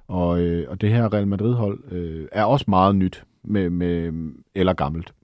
[0.09, 4.13] og, øh, og det her Real Madrid-hold øh, er også meget nyt med, med
[4.55, 5.15] eller gammelt.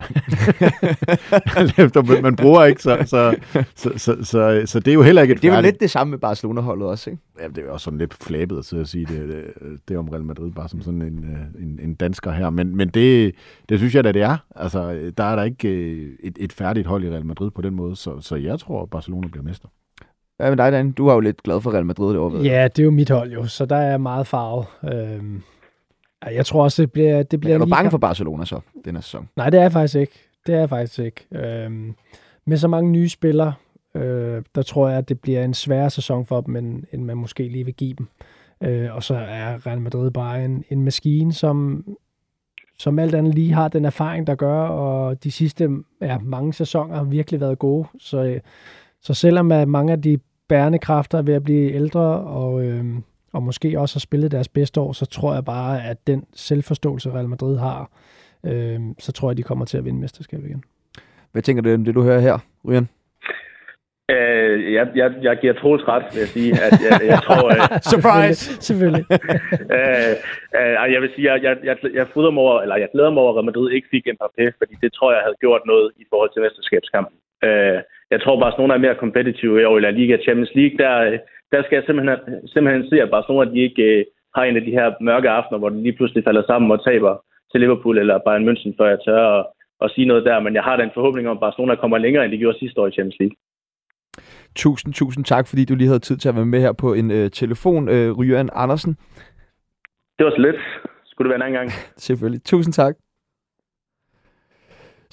[2.23, 3.37] Man bruger ikke, så, så,
[3.75, 5.91] så, så, så, så det er jo heller ikke et Det er jo lidt det
[5.91, 7.23] samme med Barcelona-holdet også, ikke?
[7.41, 9.45] Ja, det er jo også sådan lidt flabet at sidde og sige det, det,
[9.89, 12.51] det om Real Madrid, bare som sådan en, øh, en, en dansker her.
[12.51, 13.35] Men, men det,
[13.69, 14.37] det synes jeg da, det er.
[14.57, 17.75] Altså, der er der ikke øh, et, et færdigt hold i Real Madrid på den
[17.75, 19.69] måde, så, så jeg tror, at Barcelona bliver mester.
[20.37, 20.93] Hvad med dig, Dan?
[20.93, 22.45] Du er jo lidt glad for Real Madrid ved jeg.
[22.45, 24.67] Ja, det er jo mit hold jo, så der er meget farvet.
[24.93, 25.43] Øhm,
[26.31, 28.95] jeg tror også, det bliver, det Men bliver er du bange for Barcelona så, den
[28.95, 29.29] her sæson?
[29.37, 30.13] Nej, det er jeg faktisk ikke.
[30.47, 31.27] Det er jeg faktisk ikke.
[31.33, 31.95] Øhm,
[32.45, 33.55] med så mange nye spillere,
[33.95, 37.17] øh, der tror jeg, at det bliver en sværere sæson for dem, end, end man
[37.17, 38.09] måske lige vil give dem.
[38.63, 41.85] Øh, og så er Real Madrid bare en, en maskine, som,
[42.79, 45.69] som alt andet lige har den erfaring, der gør, og de sidste
[46.01, 47.89] ja, mange sæsoner har virkelig været gode.
[47.99, 48.41] Så,
[49.01, 50.19] så selvom at mange af de
[50.49, 52.85] bærende kræfter er ved at blive ældre, og, øh,
[53.33, 57.11] og måske også har spillet deres bedste år, så tror jeg bare, at den selvforståelse,
[57.11, 57.91] Real Madrid har,
[58.47, 60.65] øh, så tror jeg, de kommer til at vinde mesterskabet igen.
[61.33, 62.89] Hvad tænker du om det, du hører her, Ryan?
[64.15, 66.51] Øh, jeg, jeg, jeg giver Troels ret, vil jeg sige.
[66.67, 67.61] At jeg, jeg tror, øh,
[67.93, 68.41] Surprise!
[68.69, 69.05] Selvfølgelig.
[69.77, 70.15] øh,
[70.59, 72.07] øh, jeg vil sige, jeg, jeg, jeg, jeg,
[72.37, 74.91] mig over, eller jeg glæder mig over, at Real Madrid ikke fik Mbappé, fordi det
[74.93, 77.17] tror jeg havde gjort noget i forhold til mesterskabskampen.
[77.49, 77.79] Øh,
[78.13, 80.79] jeg tror, Barcelona er mere kompetitive i år i La Liga Champions League.
[80.83, 81.19] Der,
[81.53, 82.19] der skal jeg simpelthen,
[82.53, 85.69] simpelthen se, at Barcelona de ikke øh, har en af de her mørke aftener, hvor
[85.69, 87.15] de lige pludselig falder sammen og taber
[87.51, 89.47] til Liverpool eller Bayern München, før jeg tør at,
[89.85, 90.41] at sige noget der.
[90.41, 92.81] Men jeg har da en forhåbning om, at Barcelona kommer længere, end de gjorde sidste
[92.81, 93.37] år i Champions League.
[94.57, 97.11] Tusind, tusind tak, fordi du lige havde tid til at være med her på en
[97.11, 98.93] øh, telefon, øh, Ryan Andersen.
[100.19, 100.57] Det var så lidt.
[101.05, 101.71] Skulle det være en anden gang.
[102.07, 102.45] Selvfølgelig.
[102.45, 102.95] Tusind tak.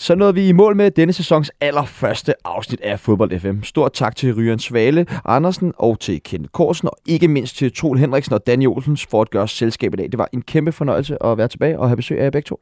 [0.01, 3.63] Så nåede vi i mål med denne sæsons allerførste afsnit af Fodbold FM.
[3.63, 7.99] Stort tak til Ryan Svale Andersen og til Kenneth Korsen, og ikke mindst til Troel
[7.99, 10.11] Henriksen og Daniel Olsen for at gøre os selskab i dag.
[10.11, 12.59] Det var en kæmpe fornøjelse at være tilbage og have besøg af jer begge to.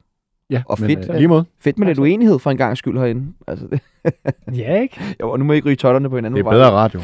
[0.50, 1.10] Ja, Og men, fedt.
[1.10, 1.46] Øh, lige måde.
[1.60, 3.34] Fedt med lidt uenighed for en gang skyld herinde.
[3.48, 3.82] Altså, det,
[4.58, 5.16] ja, ikke?
[5.22, 6.38] jo, og nu må I ikke ryge totterne på hinanden.
[6.38, 7.02] Det er bedre radio.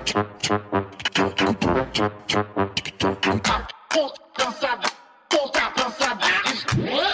[4.38, 4.90] dançada,
[5.30, 7.09] puta dançada.